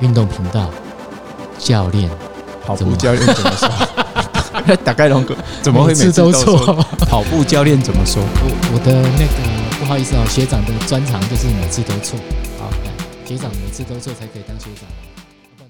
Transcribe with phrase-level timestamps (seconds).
[0.00, 0.72] 运动频道
[1.58, 2.08] 教练，
[2.62, 4.76] 跑步教练怎么说？
[4.82, 6.74] 打开龙哥怎么会每次都错？
[7.06, 8.22] 跑步教练怎么说？
[8.22, 12.18] 我我的那个不好意思哦，学长的专长就是每次都错。
[12.58, 15.68] 好，来，学长每次都错才可以当学长。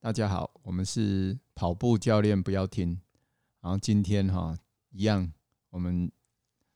[0.00, 2.98] 大家好，我们是跑步教练，不要听。
[3.60, 4.54] 然后今天哈
[4.90, 5.30] 一样，
[5.68, 6.10] 我们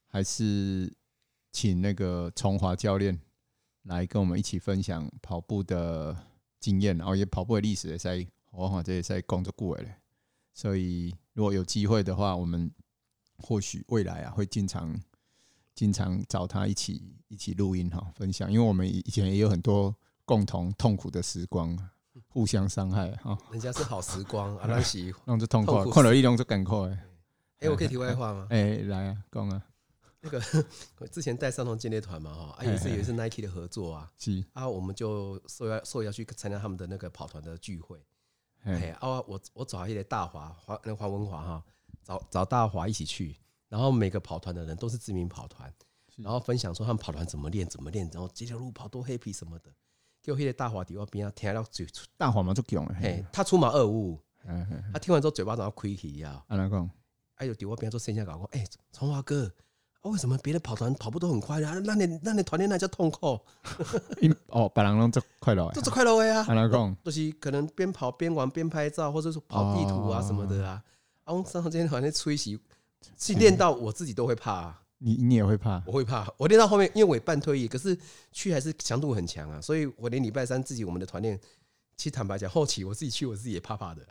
[0.06, 0.92] 还是
[1.50, 3.18] 请那个崇华教练。
[3.84, 6.14] 来跟我们一起分享跑步的
[6.60, 9.84] 经验，然后也跑步的历史也在，我好这也在工作过了。
[10.52, 12.70] 所以如果有机会的话，我们
[13.36, 14.98] 或许未来啊会经常
[15.74, 19.94] 经常找他一起一起录音哈，分享，因为我们以前也有很多
[20.24, 21.78] 共同痛苦的时光，
[22.26, 23.38] 互相伤害哈。
[23.52, 26.76] 人家是好时光，阿拉喜弄着痛苦，看了一弄就赶快。
[27.60, 28.46] 哎，我可以题外话吗？
[28.50, 29.62] 哎，来啊，讲啊。
[30.20, 30.42] 那个
[30.98, 34.44] 我之前带三同健力团嘛哈，啊也是也是 Nike 的合作啊，是。
[34.52, 38.04] 啊我们就受邀受邀去参加他们的那个跑团的聚会，
[38.64, 41.64] 哎啊我我找一些大华华那黄文华哈，
[42.02, 43.36] 找找大华一起去，
[43.68, 45.72] 然后每个跑团的人都是知名跑团，
[46.16, 49.70] 然后分享说他们跑团怎么练怎么练，然后这条路跑多 happy 什么的，
[50.20, 54.20] 给我一些大华底我边啊听到嘴大华嘛就讲哎他出马二五，
[54.92, 56.90] 他听完之后嘴巴都要亏起呀，安怎讲？
[57.36, 59.54] 哎呦底我边上做线下搞过，哎崇华哥。
[60.02, 61.78] 为什么别的跑团跑步都很快啊？
[61.84, 63.38] 那你那你团练那叫痛苦。
[64.22, 66.46] 因哦，别人拢做快乐， 做快乐的啊。
[66.48, 66.96] 安怎讲？
[67.04, 70.82] 就是可能边跑边玩边拍照，或者是跑地图啊什么的啊。
[71.24, 72.58] 啊，我上次今天好像吹袭，
[73.18, 74.82] 训练到我自己都会怕啊。
[74.98, 75.82] 你你也会怕？
[75.86, 76.26] 我会怕。
[76.36, 77.96] 我练到后面，因为我也半退役，可是
[78.32, 79.60] 去还是强度很强啊。
[79.60, 81.38] 所以我连礼拜三自己我们的团练，
[81.96, 84.02] 其实坦白讲，后期我自己去，我自己也怕怕的。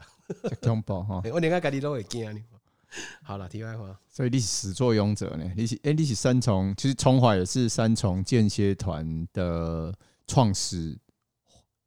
[0.62, 1.22] 恐怖哈！
[1.34, 2.44] 我连个家己都会惊。
[3.22, 5.52] 好了，题外话，所以你是始作俑者呢？
[5.56, 9.94] 你是哎，你是三重，其实崇华也是三重间歇团的
[10.26, 10.98] 创始，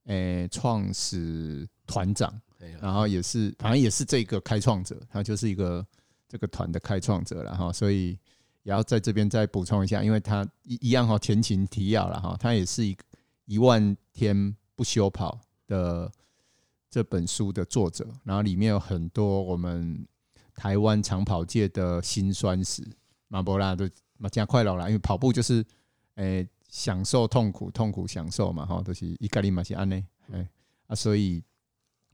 [0.05, 2.31] 诶，创始团长，
[2.81, 5.85] 然后也是，反正也是这个开创者，他就是一个
[6.29, 7.73] 这个团的开创者了哈。
[7.73, 8.11] 所以
[8.63, 12.97] 也要在这边再补充一下，因为他一一样哈，前情提要了哈，他也是一
[13.47, 16.13] 一万天不休跑的
[16.91, 20.07] 这本书的作者，然后里面有很多我们。
[20.61, 22.87] 台湾长跑界的辛酸史，
[23.29, 23.89] 马博拉都
[24.19, 25.65] 马加快乐啦，因为跑步就是
[26.17, 30.47] 诶、欸、享受痛苦，痛苦享受嘛，哈，都是一概里马西安内，哎
[30.87, 31.43] 啊，所以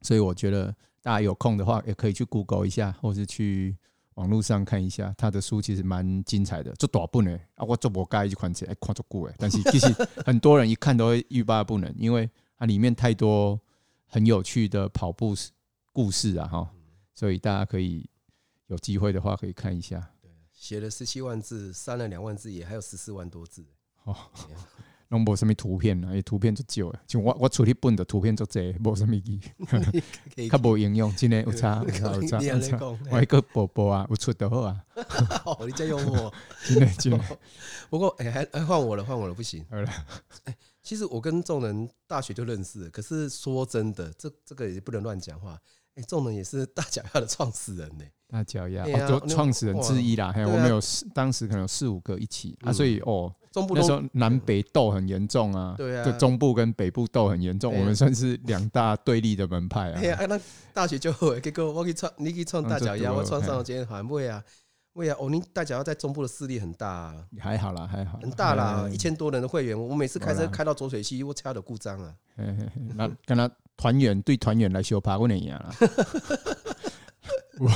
[0.01, 3.77] 所以我觉得大家有空的话，也可以去 Google 一下，或是去
[4.15, 6.73] 网络上看一下他的书，其实蛮精彩的。
[6.75, 9.93] 做大本呢，啊，我做不盖一款钱，哎，看足久诶，但是其实
[10.25, 13.61] 很多人一看都会欲罢不能，因为它里面太多
[14.07, 15.35] 很有趣的跑步
[15.93, 16.71] 故事啊，哈，
[17.13, 18.09] 所以大家可以。
[18.67, 20.11] 有机会的话可以看一下。
[20.21, 23.65] 对，写了十七万字，删了两万字，也还有十四万多字。
[24.05, 24.17] 哦，
[25.09, 27.01] 拢无什么图片啊，图片就少了。
[27.07, 29.41] 像我我出去本的图片就多，无什么意
[30.35, 31.15] 义，较无营养。
[31.15, 31.91] 真的有差， 有
[32.27, 32.79] 差，有差。
[33.11, 34.85] 我一个宝宝啊，有出的好啊。
[35.47, 36.33] 哦，你真幽默。
[37.89, 39.65] 不过，哎，还换我了，换我了，不行。
[39.71, 39.89] 好了。
[40.45, 45.57] 哎，其实我跟众人大学就认识，可是说真的，这这个也不能乱讲话。
[45.97, 48.05] 哎，仲仁也是大脚丫的创始人呢。
[48.29, 50.33] 大脚丫，就创始人之一啦。
[50.33, 55.75] 还有我们有四，当时可能有四五个一起啊，所以哦，那时候南北斗很严重啊。
[55.79, 59.95] 对啊，中部跟北部斗很严重，我们算是两大对立的门派啊。
[59.97, 60.39] 哎呀，那
[60.75, 64.43] 大学就会结果我去创，你去创大脚丫，我创上街团会啊，
[64.97, 65.17] 会啊。
[65.19, 72.15] 欧尼大脚要在中部的势力很大，还好啦，还好，很大啦，一千多人的会员，我每次开车开到浊水溪，我车都故障啊。
[72.95, 75.75] 那跟他团员对团员来修爬过年一样啦。
[77.61, 77.73] 哇！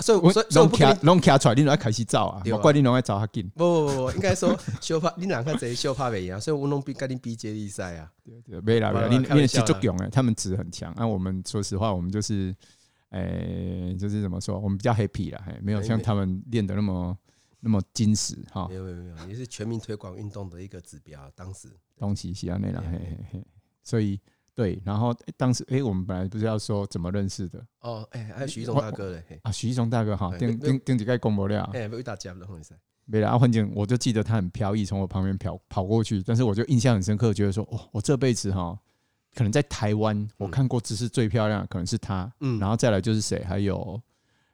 [0.00, 2.42] 所以，所以，拢卡拢卡出来，你拢要开始走啊！
[2.50, 3.46] 我怪你拢爱走较紧。
[3.54, 8.10] 不不不，应该说 小帕，你两个贼小帕袂赢，所以我拢比跟你比接力赛啊。
[8.24, 10.94] 对对，没啦没啦，你你是足强诶，他们值很强。
[10.96, 12.56] 那我们说实话，我们就是，
[13.10, 17.16] 诶，就是怎么说，我们比较 happy 啦，没有像他们练的那么
[17.60, 18.66] 那么精实哈。
[18.68, 21.30] 没有没有没有，也是全民推广运动的一个指标。
[21.34, 21.68] 当时。
[21.96, 23.46] 东西西安内啦，嘿嘿嘿，
[23.82, 24.20] 所以。
[24.54, 27.64] 对，然后当时哎，我们本来不是要说怎么认识的？
[27.78, 38.76] 哦，哎，还有徐一中大哥嘞，啊，徐一中大哥哈，顶顶顶几个公布了，哎，没有大家的红色，没了啊，反正我就记得他很飘逸，从我旁边跑跑过去，但是我就印象很深刻，觉得说，哦，我这辈子哈，
[39.38, 44.02] 可能在台湾我看过姿势最漂亮的可能是他，嗯，然后再来就是谁，还有，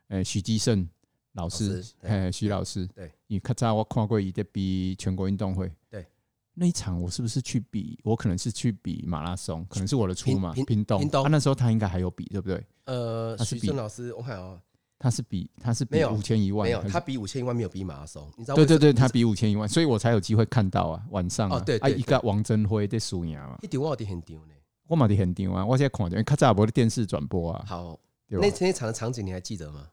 [0.08, 0.86] 哎，许基胜
[1.32, 6.04] 老师，哎，许老师，对，你看在我看过一个比全国运动会，对。
[6.52, 7.98] 那一场我是不是去比？
[8.04, 11.08] 我可能是去比马拉松，可能是我的出马屏东。
[11.08, 12.62] 他那时候他应该还有比，对不对？
[12.84, 14.60] 呃，许正老师，我看哦，
[14.98, 18.54] 他是比他是比五千一万，没有，他比五千一万没有比马拉松，你知道？
[18.54, 24.52] 对对对，他比五千一万，所以我才有机会看到啊，晚上啊，啊，一个王贞辉在输赢嘛，一丢我很丢呢。
[24.86, 27.64] 我嘛伫现场啊，我现在看见较早无的电视转播啊。
[27.66, 27.98] 好，
[28.28, 29.88] 那那场的场景你还记得吗？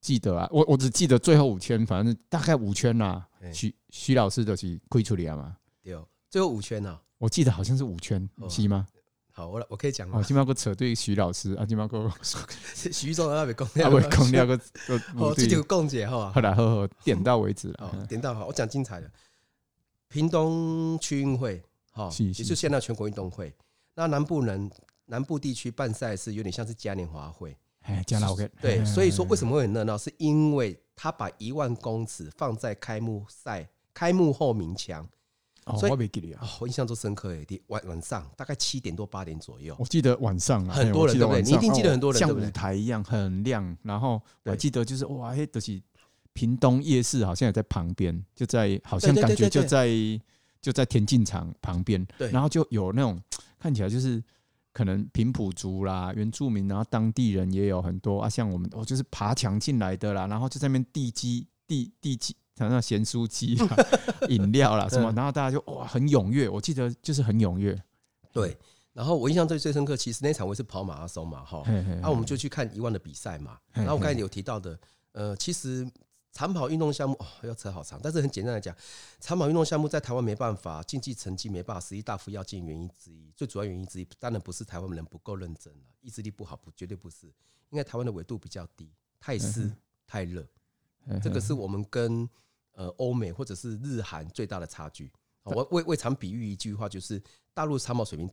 [0.00, 3.24] 记得啊，我我只记得最后五圈，反正大概五圈呐。
[3.52, 5.56] 徐徐老师就是开出来嘛。
[5.82, 5.96] 对，
[6.30, 7.00] 最后五圈啊？
[7.18, 8.86] 我记得好像是五圈，是吗？
[9.32, 12.08] 好，我我可以讲哦，今麦个扯对徐老师啊，今麦个
[12.92, 14.60] 徐总啊，未讲， 啊未讲了个，
[15.16, 16.30] 哦，这就共解哈。
[16.32, 18.06] 好来，好好点到为止了。
[18.08, 19.10] 点到好，我讲精彩的。
[20.08, 21.60] 屏东区运会，
[21.94, 23.54] 哈，也是现在全国运动会。
[23.94, 24.70] 那南部人
[25.06, 35.08] 南部地区办赛事有点像是嘉年华会，哎，嘉年华对，所以说为什么会很热闹，是因为他把一万公尺放在开幕赛开幕后鸣枪。
[35.78, 37.62] 所以我没记得啊，我印象都深刻诶。
[37.68, 41.40] 晚晚上大概七点多八点左右，我记得晚上很多人对不对？
[41.40, 43.74] 你一定记得很多人，像舞台一样很亮。
[43.82, 45.80] 然后我还记得就是哇，嘿，都是
[46.34, 49.88] 屏东夜市，好像也在旁边，就在好像感觉就在
[50.64, 52.04] 就在田径场旁边。
[52.32, 53.20] 然后就有那种
[53.60, 54.22] 看起来就是
[54.72, 62.34] 可能平埔族啦、原住民，然后当地人也有很多啊，像我们哦，就是爬墙进来的啦，然后就在那边递机递递机。
[62.56, 63.58] 像那咸酥鸡、
[64.30, 67.76] 饮料啦什么，然后大家就哇很踊跃，我记得就是很踊跃。
[68.32, 68.56] 对，
[68.92, 73.58] 然后我印象最最深刻，其实那场我是跑马拉松嘛，哈，然后我们就去看一万的比赛嘛。
[73.72, 74.78] 然后我刚才有提到的，
[75.10, 75.84] 呃，其实
[76.34, 78.76] 长跑运动项目哦要扯好长，但是很简单来讲，
[79.20, 87.28] 长跑运动项目在台湾没办法，竞技成绩没办法，实力大幅要进原因之一，最主要原因之一，当然不是台湾人不够认真了，意志力不好，不绝对不是，
[87.70, 89.72] 因为台湾的纬度比较低，太湿
[90.06, 90.44] 太热，
[91.22, 92.28] 这个是我们跟
[92.72, 95.12] 呃，欧美或者是日韩最大的差距，
[95.44, 97.22] 我为为常比喻一句话，就是
[97.52, 98.28] 大陆长跑水平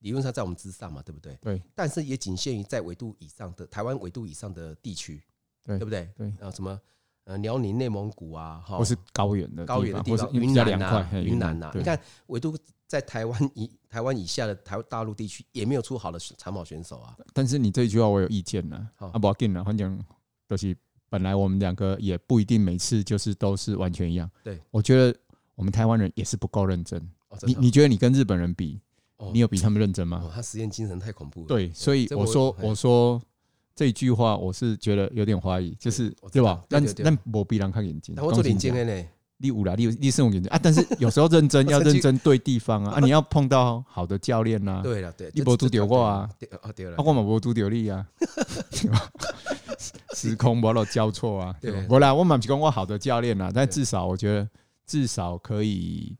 [0.00, 1.34] 理论上在我们之上嘛，对不对？
[1.36, 1.62] 对。
[1.74, 5.22] 但是也仅限于在纬度以上的台湾纬度以上的地区，
[5.64, 6.12] 对不对？
[6.14, 6.28] 对。
[6.38, 6.78] 啊，什么
[7.24, 17.16] 呃，辽宁、内蒙古啊，哈，或是高原的高原的地方，云南啊，云南呐，你看唯独在台湾以台湾以下的台大陆地区也没有出好的长跑选手啊。
[17.32, 19.98] 但是你这一句话我有意见呢，啊，不要紧了，反正
[20.46, 20.76] 都是。
[21.08, 24.30] 本来我们两个也不一定每次就是都是完全一样。
[24.42, 25.14] 对，我觉得
[25.54, 27.06] 我们台湾人也是不够认真。
[27.42, 28.80] 你你觉得你跟日本人比，
[29.30, 30.26] 你有比他们认真吗？
[30.34, 31.48] 他实验精神太恐怖了。
[31.48, 33.20] 对，所以我说我说
[33.74, 36.62] 这一句话，我是觉得有点怀疑，就是对吧？
[36.68, 39.04] 但但我必然看眼睛，我做眼睛的呢。
[39.38, 40.60] 你五啦，你你是用眼睛啊？
[40.62, 42.92] 但是 有时候认真要认真对地方啊！
[42.94, 44.80] 啊，你要碰到好的教练呐。
[44.84, 46.30] 对了，对，你没拄到过啊？
[46.60, 48.06] 啊，我嘛没拄到你啊。
[50.14, 51.84] 时空没有交错啊，对吧？
[51.88, 54.48] 不然我蛮提供我好的教练啊，但至少我觉得
[54.86, 56.16] 至少可以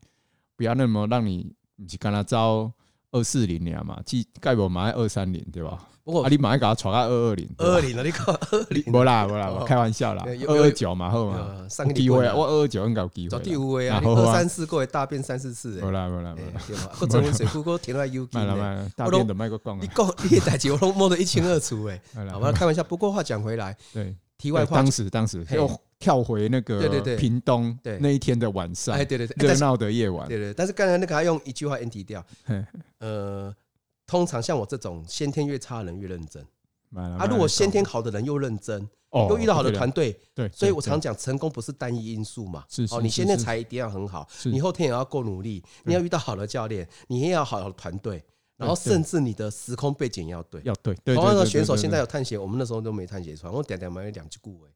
[0.57, 1.49] 不要那么让你
[1.87, 2.69] 去跟他招
[3.11, 5.87] 二四零年嘛，即盖我买二三零对吧？
[6.03, 8.83] 不过啊，你马上给他传到二二零，二二零了，你看 二零？
[8.91, 16.41] 不啦不啦，我开玩笑啦，二二九嘛好嘛，上个机会啊，我二二九应该有机会，找第五位啊，二三四过大便三四次，不啦不啦不
[16.75, 22.01] 啦，我成为水库哥填了 U，卖了卖了，大便的卖个光，你讲你代志我都摸得一清二楚哎，
[22.31, 22.83] 好吧，开玩笑。
[22.83, 32.25] 不过话讲回来，对，题外话，当时当时又跳回那个屏东那一天的晚上，哎对对对，热闹的夜晚，对对，但是刚才那个还用一句话 NT 掉，
[32.99, 33.55] 呃，
[34.05, 36.45] 通常像我这种先天越差的人越认真。
[36.95, 42.63] 啊，如果先天好的人又认真，又遇到好的团队，对，所以我常讲，成功不是单一因素嘛。
[42.91, 48.23] 哦，你先天才一定要很好，你后天也要够努力，你要遇到好的教练，你也要好的团队，
[48.57, 50.93] 然后甚至你的时空背景要对，要对。
[51.03, 54.69] 同样的选手现在有探险，我们那时候都没探险船，我点点买了两只顾尾。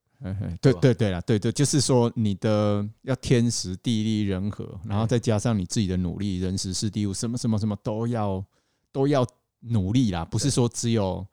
[0.59, 8.43] 对对对了，对对，就是说你的要天时地利人和，然后再加上你自己的努力，人时事地物，什么什么什么都要
[8.97, 9.25] 都要
[9.59, 11.25] 努力啦，不是说只有。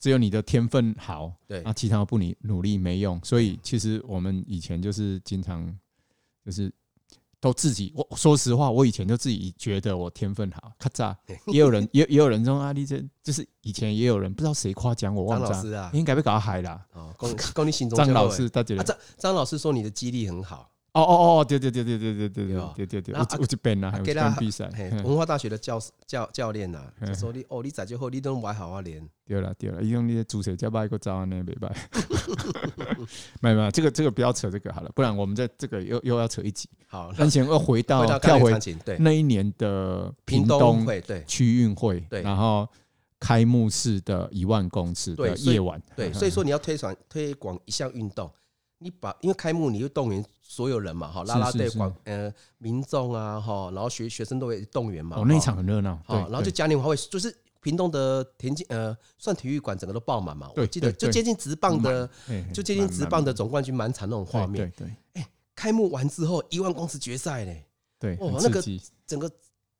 [0.00, 3.18] 只有你的天分好，对，那其他不你努力没用。
[3.24, 5.74] 所以其实我们以前就是经常
[6.44, 6.70] 就是
[7.40, 7.90] 都自己。
[7.96, 11.16] 我说实话，我以前就自己觉得我天分好，咔嚓。
[11.46, 15.48] 也有人也也有人说啊，你这就是以前也有人不知道谁夸奖我，忘了
[15.80, 16.78] 啊，应该被搞嗨了。
[16.92, 20.70] 哦，恭恭你心中张老师，他觉得张张老师说你的记忆力很好。
[20.94, 24.04] 哦哦哦，对对对对对对对对对对，我我这边呢，还有
[24.38, 24.70] 比赛，
[25.02, 31.74] 文化大学的教教教练呐，就说你哦，你在之后你都玩好啊练，对了对了，因为你的主持加拜个招啊，那没拜，
[33.40, 36.68] 没有没有，这个这个不要扯这个好了，不然我们在这个又又要扯一集。
[36.86, 38.52] 好，那先要回到跳回
[39.00, 41.24] 那一年的屏东对。
[41.26, 42.68] 区运会，对，然后
[43.18, 48.30] 开幕式的一万公尺的夜晚，对，所以说你要推广推广一项运动。
[48.78, 55.16] 你把因为开幕，你就动员所有人嘛，哈，拉拉队、广呃民众啊，哈，然后学学生都会动员嘛。
[55.16, 55.98] 哦，那一场很热闹。
[56.04, 60.50] 好，然后就嘉年华会，就是屏东的田径呃，算体育馆整个都爆满嘛。
[60.56, 62.08] 我记得就接近直棒的，
[62.52, 64.70] 就接近直棒的总冠军满场那种画面。
[64.76, 64.96] 对对。
[65.14, 67.64] 哎，开幕完之后，一万公尺决赛嘞。
[67.98, 68.16] 对。
[68.20, 68.62] 哦，那个
[69.06, 69.30] 整个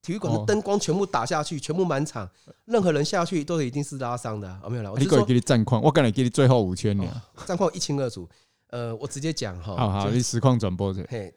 [0.01, 2.27] 体育馆的灯光全部打下去，全部满场，
[2.65, 4.61] 任何人下去都一定是拉伤的、啊。
[4.63, 7.13] 哦，没有了，我就说给你战况，我刚才给你最后五千年，
[7.47, 8.27] 战况一清二楚。
[8.75, 11.07] 呃，我直接讲哈，好好，你实况转播的。
[11.09, 11.33] 嘿，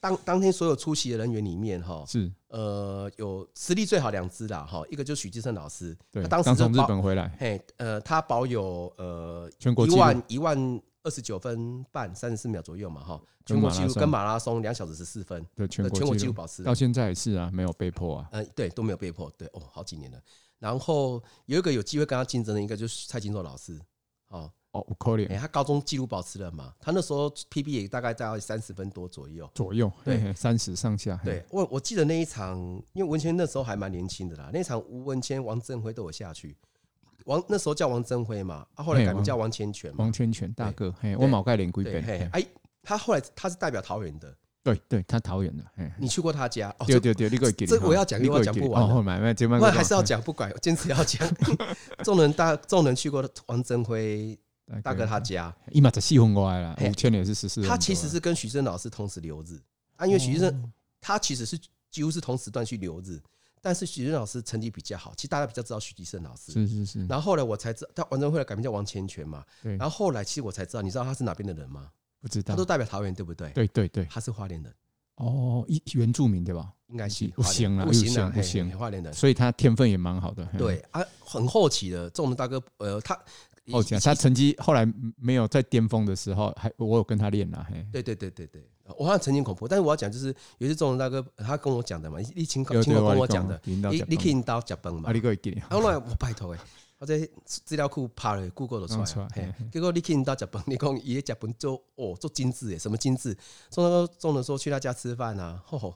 [0.00, 10.82] 当当天所有出席的人员里面哈，是呃有实力最好两支的哈，一个就是许基胜老师，对，当时从日本回来，嘿，呃，他保有呃全国一万一万。
[11.06, 20.18] 二十九分半三十四秒左右嘛，哈，全国纪录跟马拉松两小时十四分，对，全国纪录保持到现在也是啊，没有被破啊，嗯，对，都没有被破，对，哦，好几年了。
[20.58, 23.78] 然后有一个有机会跟他竞争的一个就是蔡金硕老师，
[24.28, 31.18] 哦哦，可怜，他高中纪录保持了嘛，他那时候 PB 也大概在三十分多左右，左右，对，三十上下。
[31.24, 32.58] 对，我我记得那一场，
[32.92, 36.56] 因为文谦那时候还蛮年轻的啦，那场吴文谦、王振辉都有下去。
[37.26, 39.96] 王那时候叫王振辉嘛，啊，后来改名叫王千全。
[39.96, 42.04] 王千全大哥，嘿，我毛盖脸归本。
[42.32, 42.44] 哎，
[42.82, 45.64] 他后来他是代表桃园的，对对，他桃园的。
[45.98, 46.74] 你去过他家？
[46.86, 47.30] 对对对，
[47.66, 49.02] 这我要讲，另外讲不完。
[49.60, 51.26] 那还是要讲，不管，坚持要讲。
[52.04, 54.38] 众人大众人去过王振辉
[54.82, 56.78] 大哥他家，一马在细红过来了。
[56.80, 57.62] 五千年是十四。
[57.62, 59.60] 他其实是跟许正老师同时留日，
[59.96, 61.58] 啊，因为许正他其实是
[61.90, 63.20] 几乎是同时段去留日。
[63.60, 66.52] 但是许正老师成绩比较好，其实大家比较知道许基胜老师。
[66.52, 67.06] 是是是。
[67.06, 69.42] 然后后来我才知道，他完成会来改名叫王千全嘛。
[69.62, 69.74] 对。
[69.76, 71.88] 然后后来其实我才知道，你知道他是哪边的人吗？
[72.20, 72.52] 不知道。
[72.52, 73.50] 他都代表桃园，对不对？
[73.50, 74.04] 对对对。
[74.10, 74.74] 他是花莲人。
[75.16, 76.72] 哦，一原住民对吧？
[76.88, 77.26] 应该是。
[77.28, 78.78] 不行了，不行了，不行。
[78.78, 79.10] 花莲人。
[79.14, 80.44] 所以他天分也蛮好的。
[80.58, 83.18] 对啊，很后期的，仲仁大哥，呃，他。
[83.72, 87.66] 哦，他成绩后来没有在巅峰的时候，还我有跟他练了。
[87.90, 88.62] 对对对对对，
[88.98, 95.08] 我好像曾经恐怖，但是我要讲就是，有一次仲仁大哥他跟我讲的嘛，你亲口亲口跟我讲的，你你可以到日本嘛？
[95.08, 95.58] 啊，你可以给。
[95.70, 96.60] 后来我拜托诶，
[96.98, 99.54] 我在资料库爬了，Google 都出来。
[99.72, 103.34] 结果你可以到日本，你讲伊在日本做哦做精致诶，什么精致？
[103.70, 105.94] 仲仁仲仁说去他家吃饭啊，吼吼。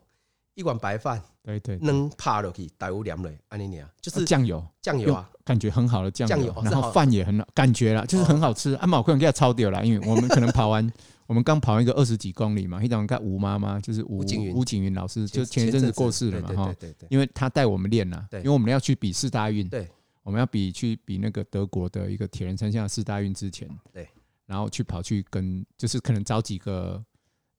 [0.58, 8.74] 一碗白饭，对对，能趴落去，带有凉嘞，安尼啊，就是酱油，酱油啊，感觉很好的酱油，然后饭也很好，感觉啦，就是很好吃。
[8.74, 10.92] 啊，毛可能给他超掉了，因为 我们可能跑完，
[11.28, 14.18] 我们刚跑完一个二十几公里嘛，一种看吴妈妈，就是吴
[14.52, 14.92] 吴景云。
[14.94, 19.88] 老师，就前一阵子过世了嘛，哈，对对对，因为他带我们练呐，因为我们要去比四大运，对，
[20.24, 24.08] 我们要比去比那个德国的一个铁人三项四大运之前，对，
[24.44, 27.00] 然后去跑去跟，就是可能找几个，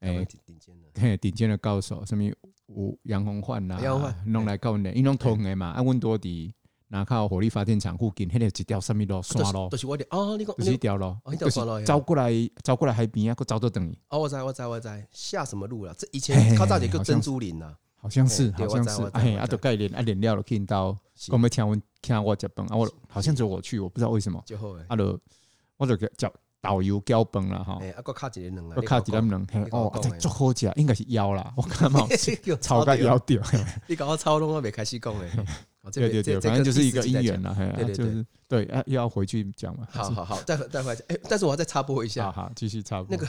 [0.02, 2.30] 哎，顶尖的，嘿，顶尖的高手，什么？
[2.76, 3.80] 有杨洪焕呐，
[4.26, 5.68] 弄来教练，因拢通个嘛。
[5.68, 6.52] 啊，阮多伫
[6.92, 12.32] 那靠火力发电厂附近，迄个一条什么路山路，就是我的哦，你讲就是一条路，就是走过来，
[12.64, 13.98] 走过来海边啊，搁走到等于。
[14.10, 15.94] 哦，我知我知我知，下什么路了？
[15.98, 19.04] 这以前靠大姐叫珍珠林呐，好像是，好像是。
[19.14, 20.98] 哎，啊，都概念啊，练了了，听到
[21.30, 24.44] 我们听阮听我接本啊，我好像只有我去，我不知道为什么。
[24.88, 25.20] 啊，就
[25.78, 26.32] 我就叫。
[26.62, 28.76] 导游交崩了哈，啊，个卡几人能啊？
[28.76, 29.42] 个卡几人能？
[29.72, 32.08] 哦，这足好食，应该是腰啦， 我看嘛，
[32.62, 33.42] 超个腰掉。
[33.88, 35.32] 你搞我超拢我没开始讲诶。
[35.92, 37.56] 对 对对，反正就是一个姻缘啦，
[37.88, 39.88] 就是对，又要回去讲嘛。
[39.90, 41.06] 好好好，待会待会讲。
[41.08, 43.08] 哎，但是我要再插播一下，好，继续插播。
[43.10, 43.28] 那个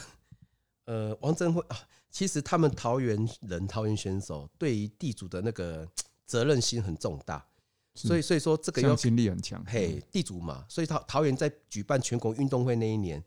[0.87, 1.77] 呃，王振辉啊，
[2.11, 5.89] 其实他们桃园人、桃园选手对于地主的那个
[6.27, 7.47] 责任心很重大。
[7.95, 9.63] 所以，所以说这个要向心力很强。
[9.67, 13.23] 嘿，地主嘛，所以桃桃园在举办全国运动会那一年，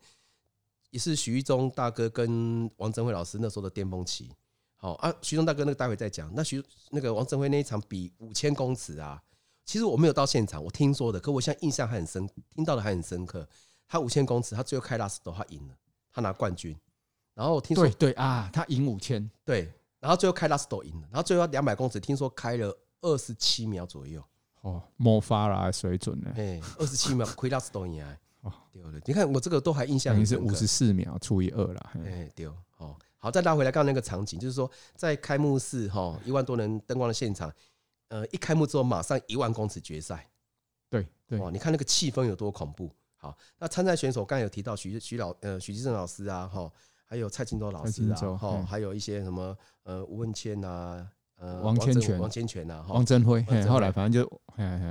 [0.90, 4.30] 也是许一中大哥跟王振辉老师那时候的巅峰期。
[4.76, 6.30] 好啊，徐忠大哥那个待会再讲。
[6.34, 9.22] 那徐那个王振辉那一场比五千公尺啊，
[9.64, 13.48] 其实我没有到现场，我听说的，可我现在印象还很深，听到的还很深刻。
[13.86, 15.74] 他五千公尺，他最后开拉斯多，他赢了，
[16.12, 16.76] 他拿冠军。
[17.34, 24.24] 然后听说对对啊，他赢五千，对，然后最后开拉斯多赢了，然后最后两百公尺，听说开了二十七秒左右。
[24.64, 26.32] 哦，莫发啦水准呢？
[26.36, 28.16] 哎，二十七秒亏拉斯多赢啊！
[28.40, 31.90] 哦，对了，你看我这个都还印象，你是五十四秒除以二了。
[32.02, 32.46] 哎，对，
[32.78, 37.52] 哦，好，再拉回来刚刚那个场景，就是说在开幕式哈，一万多人灯光的现场，
[38.08, 40.26] 呃，一开幕之后马上一万公尺决赛，
[40.88, 42.90] 对对，哦，你看那个气氛有多恐怖。
[43.16, 46.72] 好，那参赛选手刚才有提到徐徐老呃许基胜老师啊，哈，
[47.04, 51.06] 还有蔡金洲老师啊，哈，还有一些什么呃吴文谦呐。
[51.44, 54.40] 呃，王千全，王千全呐，王振辉，后来反正就，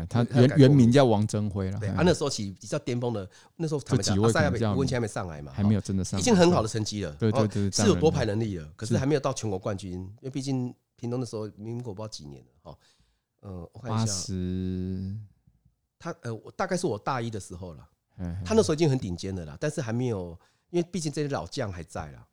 [0.07, 1.79] 他原原名叫王振辉了。
[1.79, 7.11] 对，他那时候起比较巅峰的，那时候他们讲赛亚吴文谦还没上来嘛，还没有真的上，已经很好的成绩了。
[7.13, 12.77] 对对对，是有夺牌能力了，可是还没有到全国冠军，因为毕竟屏东的时候民国不知道几年了哈。
[13.39, 15.17] 呃，我看一下，八十，
[15.97, 17.89] 他呃，我大概是我大一的时候了，
[18.45, 22.27] 他那时候已经很顶尖的了，但是还没有，因为毕竟这些老将还在了。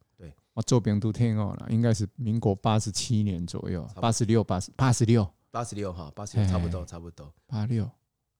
[0.61, 7.33] 我做兵都听过了，应该是民国八十七年左右，八十六、八十、八十六、八十六哈，八十六差不多，差不多。
[7.47, 7.91] 八六。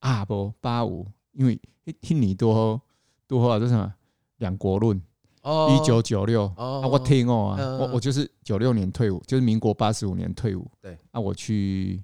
[0.01, 2.79] 啊不八五，因为一听你多
[3.25, 3.91] 多话，这什么？
[4.37, 6.45] 两国论，一九九六。
[6.55, 10.69] 啊，我听哦啊，我我就是九六年退伍，就是民国八十五年退伍。
[10.79, 12.03] 对，啊，我去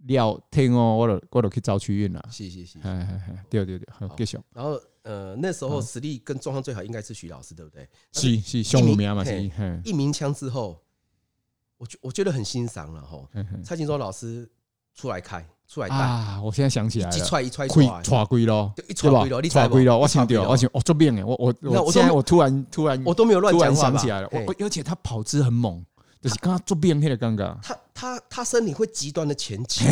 [0.00, 2.22] 料听哦，我都我都去招区运了。
[2.30, 2.78] 是是是，
[3.48, 4.38] 对对对，好，继续。
[4.52, 7.88] 然后呃，那时候实力跟状况最好应该是徐老师，对不对？
[8.12, 9.50] 是是，匈奴名嘛是。
[9.84, 10.82] 一鸣枪之后，
[11.78, 13.18] 我觉我觉得很欣赏了哈。
[13.64, 14.50] 蔡金州老师
[14.94, 15.46] 出来开。
[15.68, 16.40] 出来啊！
[16.44, 25.84] 我现在想起来了，一踹一踹，踹龟咯，一踹龟咯，你踹龟咯，我想掉，我想哦，这边哎，我我我现在我突然突然我都没有乱讲话，想起来了，我而且他跑姿很猛。
[26.20, 29.86] 就是刚刚做变黑的刚刚，他他他身体会极端的前倾，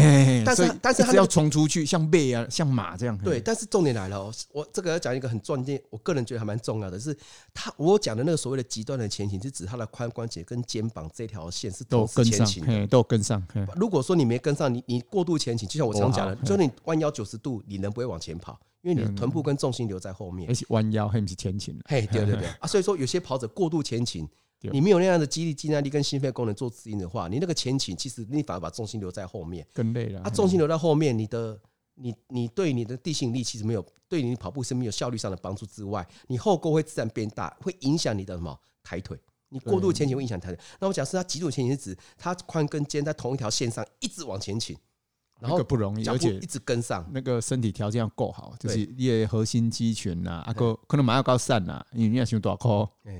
[0.44, 3.16] 但是但是他要冲出去，像背啊，像马这样。
[3.16, 7.16] 对，但是重点来了哦，我这个要讲一个很重点，我个人觉得还蛮重要的，是
[7.54, 13.42] 他我讲的那个所谓的极端的前倾，是指他的髋关节跟肩膀这条线是都跟上，都跟上。
[13.74, 18.60] 如果说你没跟上，你你过度前倾，就像我常讲的，就你弯腰九十度，你能不会往前跑？
[18.82, 20.46] 因为你的臀部跟重心留在后面。
[20.46, 21.74] 而且弯腰还不是前倾。
[21.86, 24.28] 嘿，对对对 啊，所以说有些跑者过度前倾。
[24.72, 30.20] 你没有那样的肌力、肌耐力跟心肺功能做指引的话，你那个前倾其实你反而把重心留在后面，更累了。
[30.22, 31.60] 啊，重心留在后面，你的
[31.94, 39.18] 你你对你的地心力其实没有对你跑步是没有效率上的帮助之外，你后勾会自然变大，会影响你的什么抬腿。
[39.50, 40.58] 你过度前倾会影响抬腿。
[40.80, 44.76] 那我讲是它极度前倾是指它髋跟肩在同一条线上一直往前倾。
[45.44, 52.70] 然后不容易，而且一直跟上，那个身体条件要够好，就是你的核心肌群呐，啊个可能蛮要高散呐，因为你要想大块，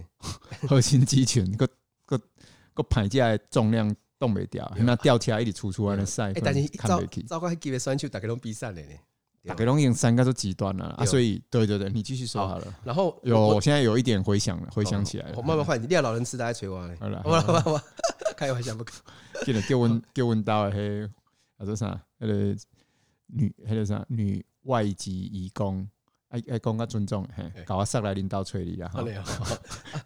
[0.67, 1.69] 核心肌群个
[2.07, 2.19] 个
[2.73, 8.89] 个排架的重量动不掉，那吊起来一直出出来的赛，但是糟糟糕，还给别选手大家拢比赛了呢，
[9.47, 12.75] 大家拢已经三个都极端了啊，所以对对对，你继续说好了。
[12.83, 15.29] 然后有，我现在有一点回想了，回想起来。
[15.29, 17.83] 了，我慢慢换，你练老人痴呆在捶我嘞，好了 好了好了，
[18.35, 18.83] 开玩笑不？
[19.45, 21.07] 记得叫阮叫阮到嘿，
[21.59, 22.05] 叫做啥？
[22.19, 22.57] 那个。
[23.27, 25.89] 女还有啥女外籍移工，
[26.29, 29.03] 爱爱讲较尊重，嘿，搞我上来领导催你啦，哈，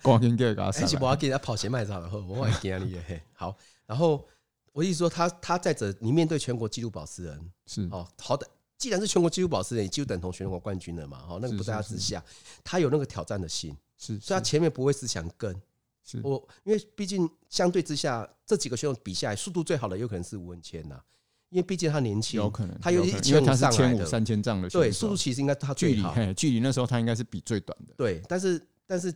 [0.03, 4.25] 光天给搞我上来，而且我要给他跑鞋卖场了，我会惊你嘿， 好，然后
[4.73, 7.89] 我意思说，他他在这，你面对全国纪录保持人是。
[7.91, 12.25] 哦，好的，既然是全国纪录保持人，你就等同全国冠军了嘛，哈，那个不在他之下，
[12.63, 15.61] 他有那个挑战的心，是，所以他前面不会是想跟，
[16.05, 16.21] 是。
[16.23, 21.03] 我，因为毕竟相对之下，这几个选手比下来，速度最好的有可能是吴文谦呐。
[21.51, 27.95] 因为毕竟他年轻，有可能他有一千五千五三千丈的，对，速度其实应该他距离，距离那时候他应该是比最短的。
[27.97, 29.11] 对，但是但是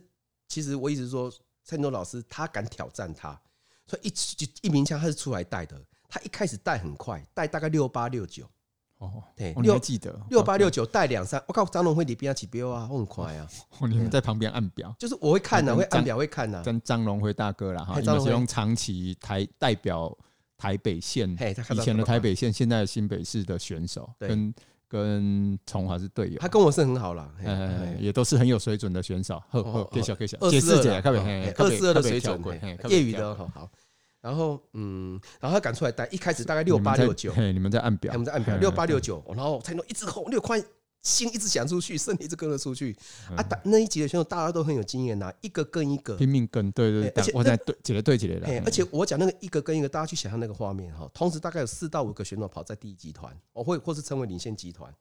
[0.47, 1.29] 其实我一直说
[1.63, 3.39] 蔡金州老师他敢挑战他，
[3.85, 8.49] 所以一一鸣枪他是出来带的，他一开始带很快，带大概六八六九。
[8.97, 13.47] 哦，对，你还记得六八六九带两三，我靠，张龙辉你边要起标啊，很快啊！
[13.87, 20.17] 你们在旁边按表，就是我会看的，会按表会看的，跟张龙辉大哥啦哈，你们是用长期台代表。
[20.57, 21.29] 台北县
[21.71, 24.53] 以前的台北县，现在的新北市的选手跟
[24.87, 27.31] 跟崇华是队友，他跟我是很好啦，
[27.99, 29.41] 也都是很有水准的选手。
[29.49, 31.01] 呵呵，给小给小，二四二，
[31.57, 32.39] 二四二的水准，
[32.89, 33.69] 业余的好。
[34.21, 40.63] 然后嗯，然后他赶出来带，一开始大概六八六九，你们在按表，我们在按表六八六九，然后蔡金州一直吼六块。
[41.03, 42.95] 心一直想出去，身体一直跟着出去
[43.35, 43.43] 啊！
[43.43, 48.47] 打那一集的选手，大家都很有经验呐，一个跟一个拼命跟，对对对，而且我在对几个对几个的。
[48.63, 51.09] 而且我讲那个一个跟一个，大家去想象那个画面哈。
[51.13, 54.93] 同时大概有四到五个选手跑在第一集团，哦，会或是称为领先集团，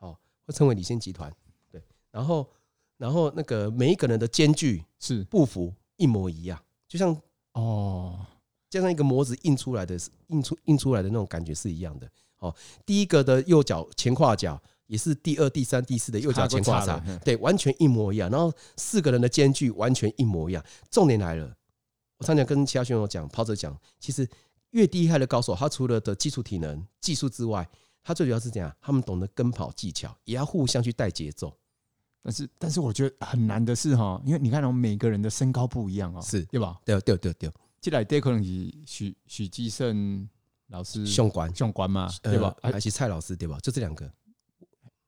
[0.00, 1.32] 哦，会称为领先集团。
[1.70, 2.50] 对，然后
[2.96, 7.16] 然后那个每一个人的间距是步幅一模一样，就像
[7.52, 8.26] 哦，
[8.68, 12.10] 就像一个模子印出来的，印出印出来的那种感觉是一样的。
[12.38, 12.52] 哦，
[12.84, 14.60] 第一个的右脚前胯脚。
[14.86, 18.30] 也是第二、第三、第四的右脚前挂叉，对，完全一模一样。
[18.30, 20.64] 然后四个人的间距完全一模一样。
[20.90, 21.54] 重点来了，
[22.18, 24.28] 我常常跟其他选手讲、跑者讲，其实
[24.70, 27.68] 越厉害的高手，他除了的基础体能、技术之外，
[28.02, 31.56] 他最主要是怎样，他们懂得跟跑技巧，也要互相去带节奏。
[32.22, 36.78] 但是，但是我觉得很难的是哈，因为你看，我们每个人的身高不一样哦，是对吧？
[36.84, 37.50] 对对对对。
[37.80, 40.26] 进来第一可能是许许继胜
[40.68, 42.56] 老师，相关相关嘛，对吧？
[42.62, 43.58] 还是蔡老师对吧？
[43.62, 44.10] 就这两个。